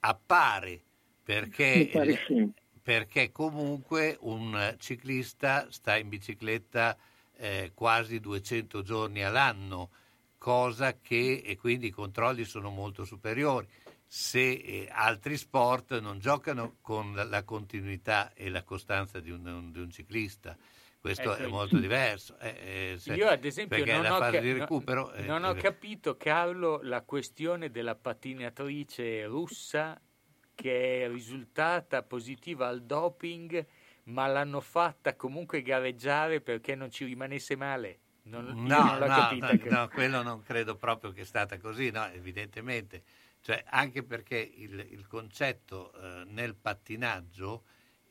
[0.00, 0.82] appare
[1.22, 1.88] perché,
[2.82, 6.96] perché comunque un ciclista sta in bicicletta
[7.36, 9.90] eh, quasi 200 giorni all'anno,
[10.40, 13.68] cosa che e quindi i controlli sono molto superiori.
[14.06, 19.70] Se eh, altri sport non giocano con la, la continuità e la costanza di un,
[19.70, 20.56] di un ciclista,
[20.98, 22.38] questo Ecco, è molto diverso.
[22.38, 27.02] eh, eh, se- Io ad esempio non, ho, ca- recupero non ho capito, Carlo, la
[27.02, 30.00] questione della pattinatrice russa
[30.54, 33.66] che è risultata positiva al doping,
[34.04, 37.98] ma l'hanno fatta comunque gareggiare perché non ci rimanesse male.
[38.24, 41.90] Non, No, non no, no, che- no, quello non credo proprio che è stata così,
[41.90, 43.04] no, evidentemente.
[43.40, 47.64] Cioè, anche perché il, il concetto eh, nel pattinaggio,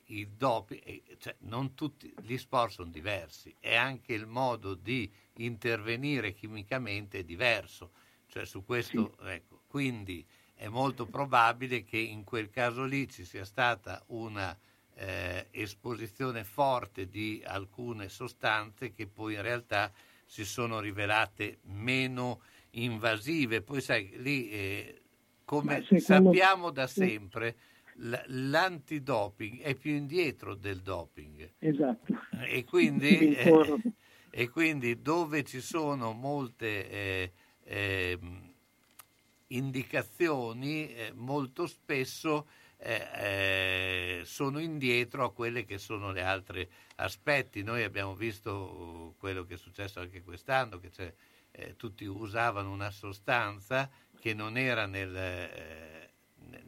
[0.05, 5.11] il doping, eh, cioè, non tutti gli sport sono diversi e anche il modo di
[5.33, 7.91] intervenire chimicamente è diverso.
[8.25, 13.43] Cioè, su questo, ecco, quindi è molto probabile che in quel caso lì ci sia
[13.45, 14.57] stata una
[14.99, 19.91] eh, esposizione forte di alcune sostanze che poi in realtà
[20.25, 23.61] si sono rivelate meno invasive.
[23.61, 25.01] Poi sai, lì eh,
[25.45, 27.55] come sappiamo da sempre,
[27.95, 32.13] l'antidoping è più indietro del doping Esatto.
[32.45, 33.81] e quindi, eh,
[34.29, 37.31] e quindi dove ci sono molte eh,
[37.63, 38.53] ehm,
[39.47, 42.47] indicazioni, eh, molto spesso
[42.81, 47.61] eh, eh, sono indietro a quelle che sono gli altri aspetti.
[47.61, 51.13] Noi abbiamo visto quello che è successo anche quest'anno, che c'è,
[51.51, 53.89] eh, tutti usavano una sostanza
[54.19, 56.09] che non era nel, eh,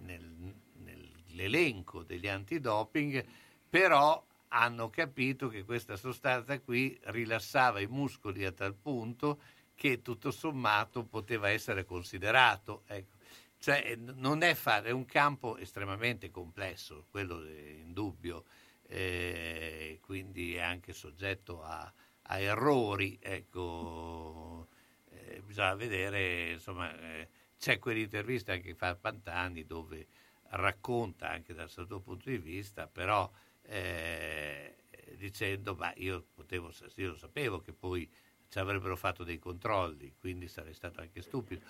[0.02, 3.26] nel- nell'elenco degli antidoping,
[3.70, 9.40] però hanno capito che questa sostanza qui rilassava i muscoli a tal punto
[9.76, 12.84] che tutto sommato poteva essere considerato.
[12.88, 13.20] ecco.
[13.62, 18.46] Cioè, eh, non è fare, è un campo estremamente complesso, quello è indubbio,
[18.88, 21.94] eh, quindi è anche soggetto a,
[22.24, 24.68] a errori, ecco,
[25.10, 27.30] eh, bisogna vedere, insomma, eh,
[27.60, 30.08] c'è quell'intervista che fa Pantani dove
[30.54, 33.32] racconta anche dal suo punto di vista, però
[33.62, 34.76] eh,
[35.18, 38.12] dicendo, ma io potevo, io lo sapevo che poi
[38.50, 41.64] ci avrebbero fatto dei controlli, quindi sarei stato anche stupido.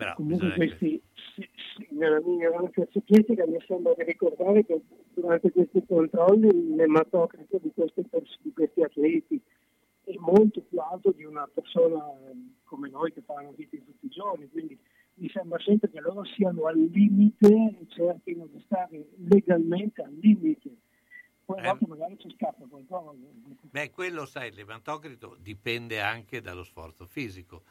[0.00, 1.02] Però Comunque questi,
[1.90, 4.80] nella mia ignoranza ciclistica mi sembra di ricordare che
[5.12, 9.38] durante questi controlli l'ematocrito di pers- di questi atleti
[10.04, 14.08] è molto più alto di una persona eh, come noi che fanno vita tutti i
[14.08, 14.78] giorni, quindi
[15.16, 20.76] mi sembra sempre che loro siano al limite e cerchino di stare legalmente al limite.
[21.44, 23.12] Poi Eh, magari ci scappa qualcosa.
[23.70, 27.64] Beh, quello sai, l'ematocrito dipende anche dallo sforzo fisico.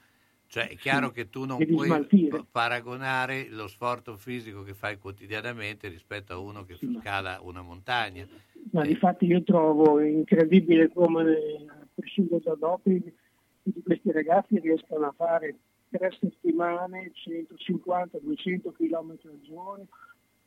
[0.50, 2.30] Cioè è chiaro Sì, che tu non puoi smaltire.
[2.30, 8.28] pa- paragonare lo sforzo fisico che fai quotidianamente rispetto a uno che scala una montagna.
[8.72, 13.14] Ma difatti io trovo incredibile come, a prescindere dal doping,
[13.62, 15.56] tutti questi ragazzi riescano a fare
[15.92, 19.88] tre settimane, 150-200 km al giorno,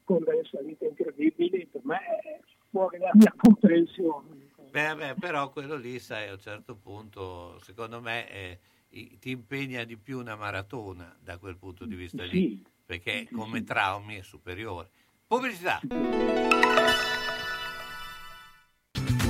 [0.03, 4.51] con delle salite incredibili, per me è fuori dalla mia comprensione.
[4.69, 8.59] Beh, beh, però quello lì, sai, a un certo punto, secondo me, eh, i-
[9.19, 14.17] ti impegna di più una maratona da quel punto di vista lì, perché come traumi
[14.17, 14.91] è superiore.
[15.27, 15.81] Pubblicità.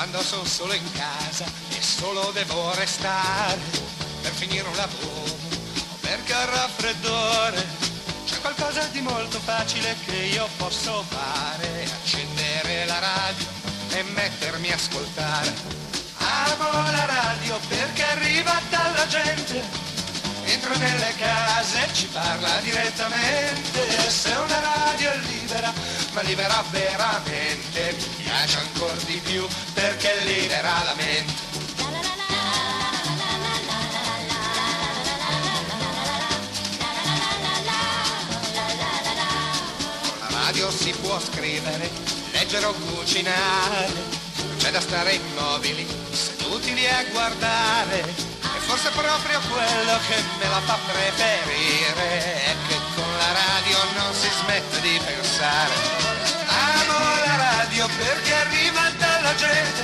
[0.00, 3.60] Quando sono solo in casa e solo devo restare
[4.22, 7.66] per finire un lavoro o perché ho raffreddore,
[8.24, 13.46] c'è qualcosa di molto facile che io posso fare, accendere la radio
[13.90, 15.52] e mettermi a ascoltare.
[16.16, 19.62] Amo la radio perché arriva dalla gente,
[20.52, 25.72] entra nelle case ci parla direttamente, se una radio è libera,
[26.12, 31.48] ma libera veramente, mi piace ancora di più perché libera la mente.
[40.08, 41.90] Con la radio si può scrivere,
[42.32, 43.92] leggere o cucinare,
[44.58, 48.39] c'è da stare immobili, seduti lì a guardare.
[48.70, 54.28] Forse proprio quello che me la fa preferire è che con la radio non si
[54.30, 55.74] smette di pensare.
[56.46, 59.82] Amo la radio perché arriva dalla gente,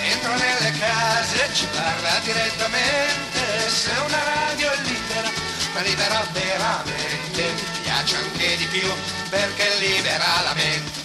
[0.00, 3.70] entra nelle case e ci parla direttamente.
[3.70, 5.30] Se una radio è libera,
[5.72, 8.92] ma libera veramente, mi piace anche di più
[9.30, 11.03] perché libera la mente.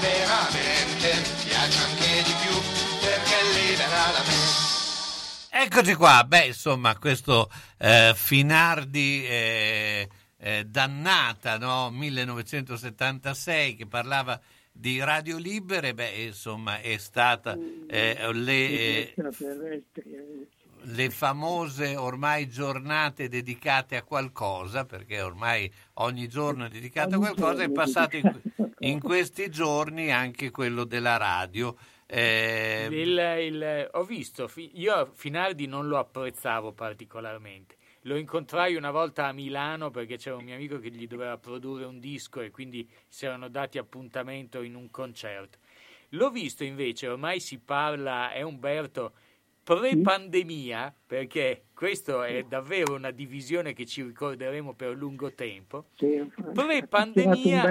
[0.00, 1.10] Veramente,
[1.44, 2.54] piace anche di più
[3.00, 4.72] perché libera la mente.
[5.56, 7.48] Eccoci qua, beh insomma questo
[7.78, 11.90] eh, Finardi eh, eh, dannata, no?
[11.90, 14.40] 1976 che parlava
[14.72, 17.56] di radio libere, beh insomma è stata
[17.86, 19.14] eh, le, eh,
[20.86, 27.62] le famose ormai giornate dedicate a qualcosa, perché ormai ogni giorno è dedicato a qualcosa,
[27.62, 28.70] è passato in, qualcosa.
[28.80, 31.76] in questi giorni anche quello della radio.
[32.06, 37.76] Eh, Il- il- ho visto, io Finardi non lo apprezzavo particolarmente.
[38.02, 41.86] Lo incontrai una volta a Milano perché c'era un mio amico che gli doveva produrre
[41.86, 45.58] un disco e quindi si erano dati appuntamento in un concerto.
[46.10, 49.14] L'ho visto invece, ormai si parla, è Umberto,
[49.64, 55.86] pre-pandemia, perché questa è davvero una divisione che ci ricorderemo per lungo tempo.
[56.52, 57.70] Pre-pandemia,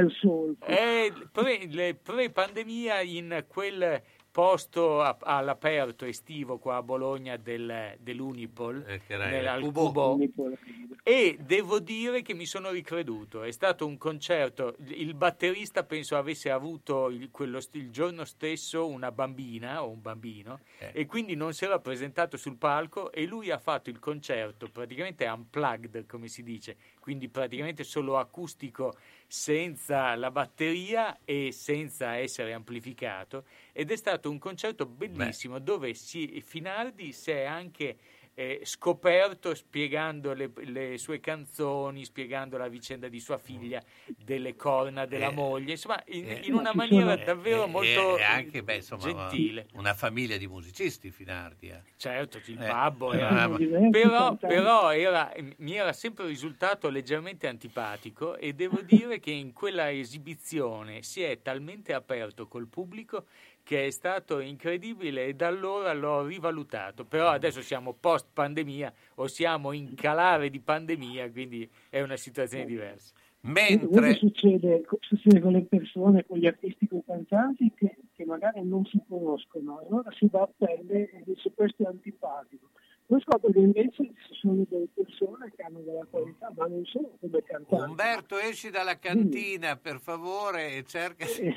[0.65, 4.01] eh, pre- pre-pandemia in quel
[4.33, 10.17] posto a- all'aperto estivo qua a Bologna del- dell'Unipol, Eh, Cubo.
[10.17, 10.57] Cubo,
[11.03, 13.43] e devo dire che mi sono ricreduto.
[13.43, 14.75] È stato un concerto.
[14.87, 20.61] Il batterista penso avesse avuto il, quello il giorno stesso una bambina o un bambino
[20.93, 25.27] e quindi non si era presentato sul palco e lui ha fatto il concerto praticamente
[25.27, 28.95] unplugged, come si dice, quindi praticamente solo acustico
[29.27, 33.45] senza la batteria e senza essere amplificato.
[33.71, 37.97] Ed è stato un concerto bellissimo dove si, Finardi si è anche
[38.35, 43.81] eh, scoperto spiegando le, le sue canzoni, spiegando la vicenda di sua figlia,
[44.15, 48.23] delle corna della moglie, insomma in, eh, in una maniera sono- davvero e- molto e
[48.23, 49.67] anche beh, insomma, gentile.
[49.73, 51.69] una famiglia di musicisti Finardi.
[51.69, 51.81] eh.
[51.97, 53.49] Certo, il Eh, babbo eh, era-
[53.89, 59.91] però, però era- mi era sempre risultato leggermente antipatico e devo dire che in quella
[59.91, 63.25] esibizione si è talmente aperto col pubblico
[63.63, 67.05] che è stato incredibile e da allora l'ho rivalutato.
[67.05, 72.65] Però adesso siamo post pandemia o siamo in calare di pandemia, quindi è una situazione
[72.65, 73.13] diversa.
[73.41, 78.63] Quello succede, succede con le persone, con gli artisti, con i cantanti che, che magari
[78.63, 82.69] non si conoscono, allora si va a pelle e dice questo è antipatico.
[83.05, 87.17] Poi scopre che invece ci sono delle persone che hanno della qualità, ma non sono
[87.19, 87.89] come cantanti.
[87.89, 91.25] Umberto, esci dalla cantina per favore e cerca.
[91.25, 91.53] Eh.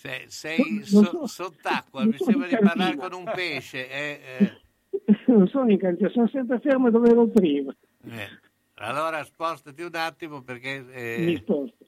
[0.00, 3.86] Se- sei Non so- so- sott'acqua, mi sembra di parlare con un pesce.
[3.90, 4.60] eh, eh.
[5.28, 7.76] non sono in cantina, sono sempre fermo dove ero prima.
[8.08, 8.28] Eh,
[8.76, 10.86] Allora spostati un attimo perché...
[10.90, 11.84] eh, Mi sposto.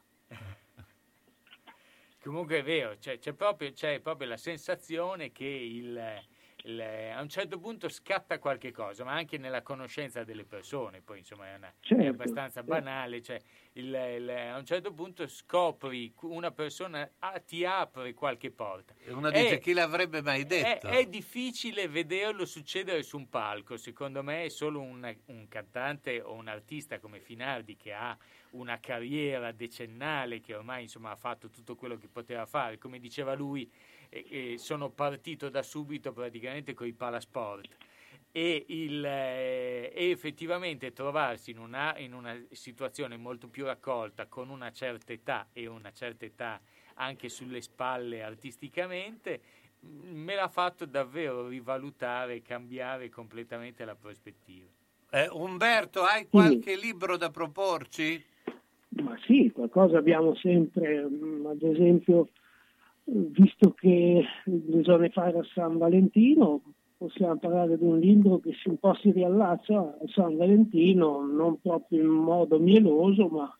[2.22, 5.98] Comunque è vero, cioè, c'è, proprio, c'è proprio la sensazione che il,
[6.64, 11.18] il- a un certo punto scatta qualche cosa, ma anche nella conoscenza delle persone, poi
[11.18, 12.64] insomma è, una- è Certo, abbastanza certo.
[12.64, 13.40] banale, cioè,
[13.72, 18.94] il- il- a un certo punto scopri una persona, ah, ti apre qualche porta.
[19.04, 20.88] E uno dice È- chi l'avrebbe mai è, detto?
[20.88, 26.32] è difficile vederlo succedere su un palco, secondo me è solo un, un cantante o
[26.34, 28.16] un artista come Finardi che ha
[28.50, 33.34] una carriera decennale, che ormai insomma, ha fatto tutto quello che poteva fare, come diceva
[33.34, 33.70] lui,
[34.12, 37.76] eh, sono partito da subito praticamente con i palasport.
[38.34, 44.48] E, il, eh, e effettivamente trovarsi in una, in una situazione molto più raccolta con
[44.48, 46.60] una certa età e una certa età
[46.94, 49.40] anche sulle spalle artisticamente
[49.80, 54.68] mh, me l'ha fatto davvero rivalutare, cambiare completamente la prospettiva.
[55.10, 58.24] Eh, Umberto, hai qualche libro da proporci?
[59.02, 62.28] Ma sì, qualcosa abbiamo sempre, mm, ad esempio,
[63.04, 66.62] visto che bisogna fare a San Valentino,
[66.96, 71.60] possiamo parlare di un libro che si un po' si riallaccia a San Valentino, non
[71.60, 73.52] proprio in modo mieloso, ma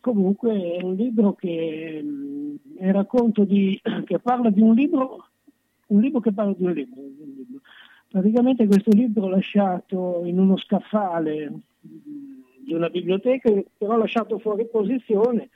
[0.00, 2.56] comunque è un libro che mm,
[3.44, 5.26] di, che parla di un libro,
[5.88, 7.00] un libro che parla di un libro.
[7.00, 7.60] un libro.
[8.08, 15.48] Praticamente questo libro lasciato in uno scaffale mm, di una biblioteca, però lasciato fuori posizione,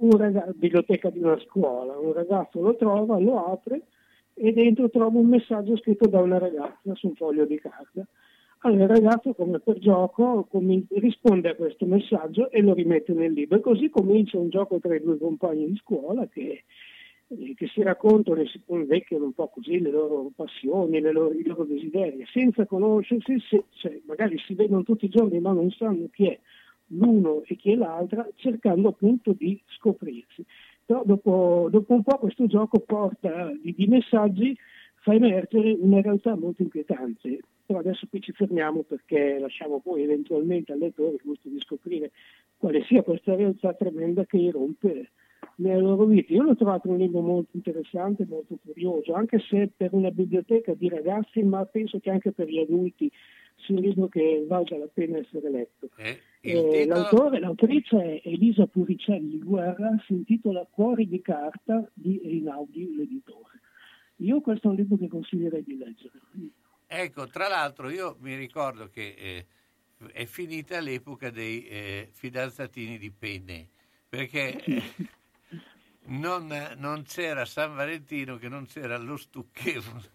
[0.00, 3.82] un ragazzo, biblioteca di una scuola, un ragazzo lo trova, lo apre
[4.34, 8.06] e dentro trova un messaggio scritto da una ragazza su un foglio di carta.
[8.62, 13.32] Allora il ragazzo, come per gioco, com- risponde a questo messaggio e lo rimette nel
[13.32, 13.56] libro.
[13.56, 16.64] E così comincia un gioco tra i due compagni di scuola che,
[17.28, 21.32] eh, che si raccontano e si invecchiano un po' così le loro passioni, le loro-
[21.32, 25.70] i loro desideri, senza conoscersi, se- cioè, magari si vedono tutti i giorni ma non
[25.70, 26.38] sanno chi è
[26.90, 30.44] l'uno e chi è l'altra, cercando appunto di scoprirsi.
[30.84, 34.56] Però dopo, dopo un po' questo gioco porta di, di messaggi,
[34.96, 37.40] fa emergere una realtà molto inquietante.
[37.64, 42.10] Però adesso qui ci fermiamo perché lasciamo poi eventualmente al lettore il gusto di scoprire
[42.56, 45.10] quale sia questa realtà tremenda che irrompe
[45.56, 46.32] nelle loro vite.
[46.32, 50.88] Io l'ho trovato un libro molto interessante, molto curioso, anche se per una biblioteca di
[50.88, 53.10] ragazzi, ma penso che anche per gli adulti
[53.64, 55.90] sia un libro che valga la pena essere letto.
[55.96, 56.84] Eh, titolo?
[56.86, 63.60] l'autore- l'autrice è Elisa Puricelli Guerra, si intitola Cuori di carta di Rinaldi l'editore.
[64.16, 66.20] Io questo è un libro che consiglierei di leggere.
[66.86, 69.46] Ecco, tra l'altro io mi ricordo che eh,
[70.12, 73.68] è finita l'epoca dei eh, fidanzatini di Penne,
[74.08, 74.82] perché eh,
[76.10, 80.10] non, non c'era San Valentino che non c'era lo stucchevole,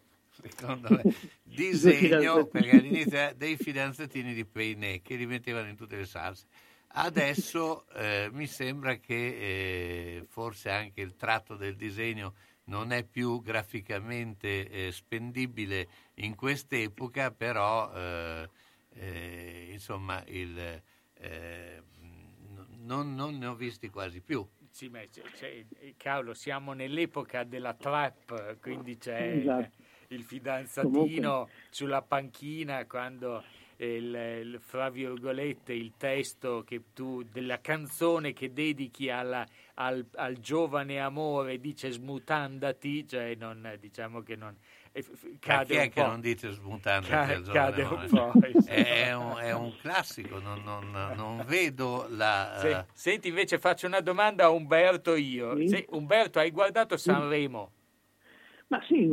[0.49, 1.13] secondo me,
[1.43, 6.45] disegno, perché all'inizio era dei fidanzatini di Penne che li mettevano in tutte le salse.
[6.88, 12.34] Adesso eh, mi sembra che eh, forse anche il tratto del disegno
[12.65, 18.49] non è più graficamente eh, spendibile in quest'epoca, però eh,
[18.93, 20.81] eh, insomma il,
[21.13, 21.84] eh,
[22.80, 24.47] non, non ne ho visti quasi più.
[24.69, 29.84] Sì, ma eh, cavolo, siamo nell'epoca della trap, quindi c'è Esatto.
[30.10, 33.44] Il fidanzatino sulla panchina quando
[33.77, 39.45] il, il- fra virgolette il testo che tu, della canzone che dedichi alla-
[39.76, 44.56] al, al giovane amore dice smutandati, cioè non, diciamo che non
[45.40, 48.06] cade chi è un che non dice smontando Ca- cade amore?
[48.06, 48.32] un po'.
[48.65, 52.56] È un, è un classico, non, non- non vedo la...
[52.61, 55.57] Se- eh, Senti, invece faccio una domanda a Umberto io.
[55.57, 55.68] Sì.
[55.68, 57.72] Se- Umberto, hai guardato Sanremo?
[58.68, 59.06] Ma sì,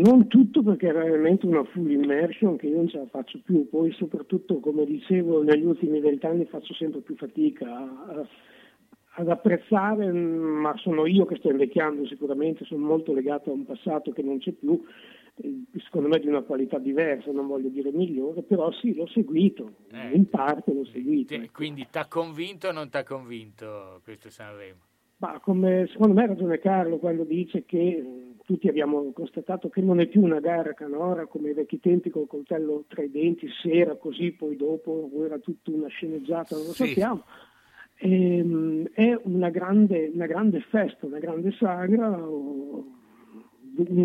[0.00, 3.68] non tutto perché era veramente una full immersion che io non ce la faccio più,
[3.68, 8.26] poi soprattutto come dicevo negli ultimi vent'anni faccio sempre più fatica a-
[9.18, 13.64] ad apprezzare, mm, ma sono io che sto invecchiando sicuramente, sono molto legato a un
[13.64, 14.78] passato che non c'è più,
[15.36, 19.72] eh, secondo me di una qualità diversa, non voglio dire migliore, però sì, l'ho seguito,
[19.92, 20.14] Eh.
[20.14, 21.34] in parte l'ho seguito.
[21.34, 24.80] Ti- Quindi ti ha convinto o non ti ha convinto questo Sanremo?
[25.18, 29.80] Ma come secondo me ha ragione Carlo quando dice che eh, tutti abbiamo constatato che
[29.80, 33.48] non è più una gara canora come ai vecchi tempi col coltello tra i denti,
[33.62, 36.88] se era così poi dopo era tutta una sceneggiata, non lo Sì.
[36.88, 37.24] sappiamo.
[37.98, 42.84] Ehm, è una grande, una grande festa, una grande sagra, un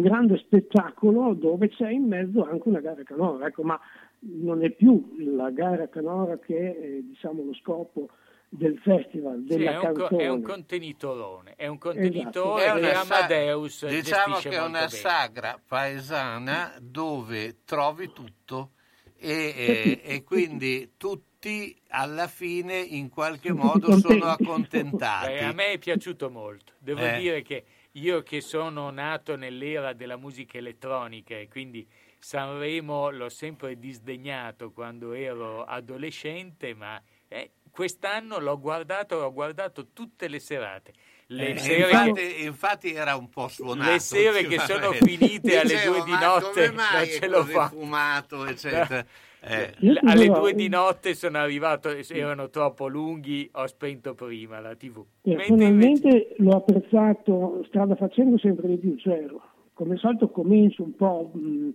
[0.02, 3.78] grande spettacolo dove c'è in mezzo anche una gara canora, ecco, ma
[4.20, 8.08] non è più la gara canora che è diciamo, lo scopo
[8.54, 10.24] del festival, Sì, della è, un canzone.
[10.24, 11.90] è un contenitore, è un Esatto.
[11.94, 14.90] contenitore È che sa- Amadeus diciamo che è una bene.
[14.90, 18.72] sagra paesana dove trovi tutto
[19.18, 25.28] e, e- e quindi tutti alla fine in qualche modo sono accontentati.
[25.28, 26.74] Beh, a me è piaciuto molto.
[26.78, 27.18] Devo Eh.
[27.20, 27.64] dire che
[27.94, 31.88] io che sono nato nell'era della musica elettronica e quindi
[32.20, 40.28] Sanremo l'ho sempre disdegnato quando ero adolescente, ma eh, quest'anno l'ho guardato, l'ho guardato tutte
[40.28, 40.94] le serate.
[41.28, 43.90] Le Eh, sere infatti, che- infatti era un po' suonato.
[43.92, 47.28] Le sere che sono finite alle Dicevo, due di "Ma notte come mai non ce
[47.28, 49.06] l'ho fatta?" fumato, eccetera.
[49.44, 49.74] Eh,
[50.04, 55.04] alle due di notte sono arrivato, erano troppo lunghi, ho spento prima la tv.
[55.24, 59.26] Personalmente l'ho apprezzato strada facendo sempre di più, cioè
[59.74, 61.70] come al solito comincio un po' mh,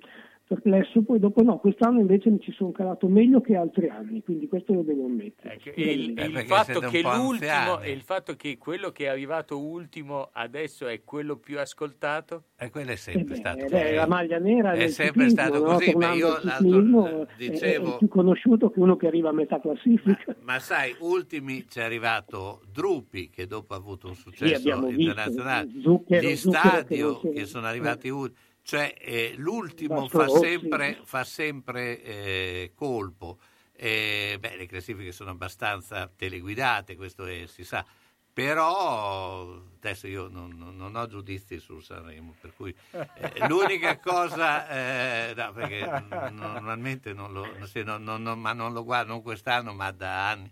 [0.47, 4.47] perplesso, poi dopo no, quest'anno invece mi ci sono calato meglio che altri anni, quindi
[4.48, 5.59] questo lo devo ammettere.
[5.74, 10.28] E il, il fatto che l'ultimo, e il fatto che quello che è arrivato ultimo
[10.32, 12.44] adesso è quello più ascoltato?
[12.59, 13.94] E quello è sempre Eh, stato beh, così.
[13.94, 15.73] la maglia nera È sempre ciclismo, stato no?
[15.74, 19.28] così, ma io al l'altro- eh, è- dicevo- è più conosciuto che uno che arriva
[19.31, 20.36] a metà classifica.
[20.43, 26.28] Ma sai, ultimi c'è arrivato Drupi, che dopo ha avuto un successo visto, internazionale, Zucchero-
[26.28, 28.44] gli Zucchero che stadio che, c'è- sono arrivati ultimi.
[28.66, 33.38] Cioè, eh, l'ultimo fa sempre, fa sempre eh, colpo.
[33.70, 37.86] Eh, beh, le classifiche sono abbastanza teleguidate, questo è- si sa.
[38.32, 42.74] Però adesso io non, non- non ho giudizi su Sanremo, per cui
[43.14, 48.72] eh, l'unica cosa, eh, no, perché normalmente non lo, sì, no, no, no, ma non
[48.72, 50.51] lo guardo non quest'anno, ma da anni.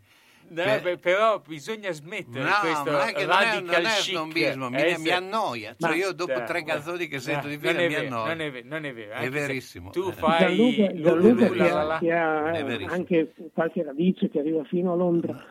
[0.49, 3.91] No, Per- beh, però bisogna smettere No, questo non è che non è, radical non
[3.91, 4.11] è chic.
[4.11, 5.75] snobismo, mi, Eh, mi annoia.
[5.79, 8.07] Cioè Ma- io dopo eh, tre eh, canzoni che sento di non fila mi vero,
[8.07, 8.27] annoia.
[8.35, 9.91] Non è, ve- non è vero, È verissimo.
[9.91, 10.13] Tu Eh.
[10.13, 15.45] fai Gianluca lu- che, ha, eh, anche qualche radice che arriva fino a Londra.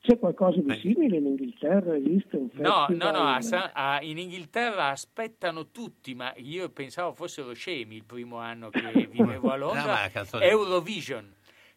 [0.00, 1.96] C'è qualcosa di simile in Inghilterra?
[1.96, 2.96] Esiste un No, festival?
[2.96, 8.04] no, no, a San- a- in Inghilterra aspettano tutti, ma io pensavo fossero scemi il
[8.04, 8.80] primo anno che
[9.10, 10.08] vivevo a No, ma Londra.
[10.12, 11.32] canzone- Eurovision.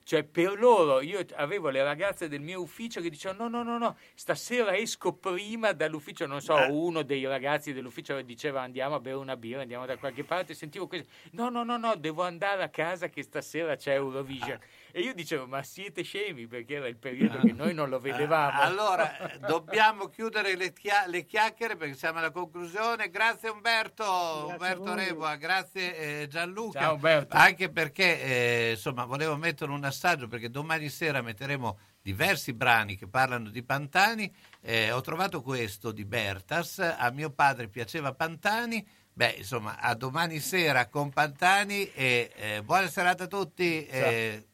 [0.07, 3.77] Cioè, per loro, io avevo le ragazze del mio ufficio che dicevano: no, no, no,
[3.77, 6.25] no, stasera esco prima dall'ufficio.
[6.25, 6.69] Non so, Eh.
[6.69, 10.53] uno dei ragazzi dell'ufficio diceva: andiamo a bere una birra, andiamo da qualche parte.
[10.53, 14.57] Sentivo questo: no, no, no, no, devo andare a casa che stasera c'è Eurovision.
[14.91, 18.59] E io dicevo, ma siete scemi perché era il periodo che noi non lo vedevamo.
[18.61, 23.09] Eh, Allora, dobbiamo chiudere le, chia- le chiacchiere perché siamo alla conclusione.
[23.09, 26.79] Grazie Umberto, Umberto Reboa, grazie eh, Gianluca.
[26.79, 27.35] Ciao, Umberto.
[27.35, 33.07] Anche perché eh, insomma volevo mettere un assaggio perché domani sera metteremo diversi brani che
[33.07, 34.33] parlano di Pantani.
[34.61, 38.85] Eh, ho trovato questo di Bertas, a mio padre piaceva Pantani.
[39.17, 43.85] Beh, insomma, a domani sera con Pantani e eh, buona serata a tutti.
[43.87, 44.47] eh.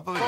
[0.00, 0.18] Per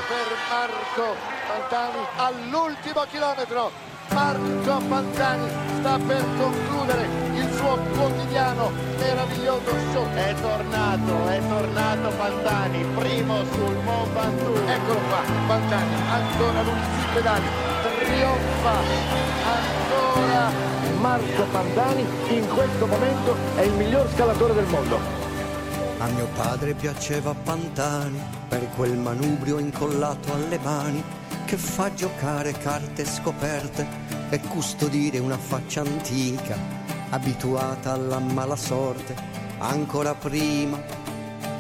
[0.51, 1.17] Marco
[1.49, 3.71] Pantani all'ultimo chilometro.
[4.11, 10.07] Marco Pantani sta per concludere il suo quotidiano meraviglioso show.
[10.13, 14.69] È tornato, è tornato Pantani, primo sul Mont Ventoux.
[14.69, 17.47] Eccolo qua, Pantani, ancora lui sui pedali,
[18.01, 18.75] trionfa
[19.49, 20.73] ancora.
[21.01, 25.24] Marco Pantani in questo momento è il miglior scalatore del mondo.
[26.05, 31.03] A mio padre piaceva Pantani per quel manubrio incollato alle mani
[31.47, 33.87] che fa giocare carte scoperte
[34.29, 36.59] e custodire una faccia antica,
[37.09, 39.15] abituata alla mala sorte
[39.57, 40.79] ancora prima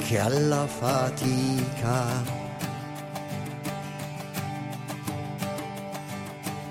[0.06, 2.42] che alla fatica.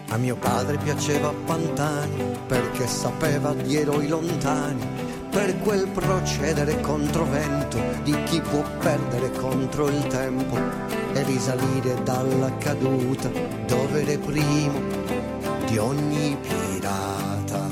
[0.09, 8.15] A mio padre piaceva Pantani perché sapeva di eroi lontani, per quel procedere controvento di
[8.25, 10.55] chi può perdere contro il tempo
[11.11, 13.29] e risalire dalla caduta
[13.65, 14.79] dove era primo
[15.65, 17.67] di ogni pirata.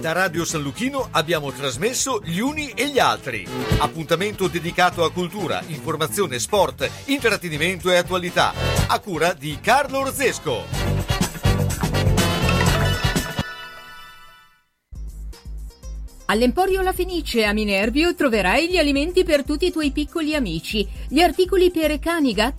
[0.00, 3.46] Da Radio San Luchino abbiamo trasmesso Gli Uni e gli Altri.
[3.80, 8.54] Appuntamento dedicato a cultura, informazione, sport, intrattenimento e attualità.
[8.86, 11.09] A cura di Carlo Orzesco.
[16.30, 21.20] All'Emporio La Fenice a Minervio troverai gli alimenti per tutti i tuoi piccoli amici, gli
[21.20, 22.58] articoli per cani, gatti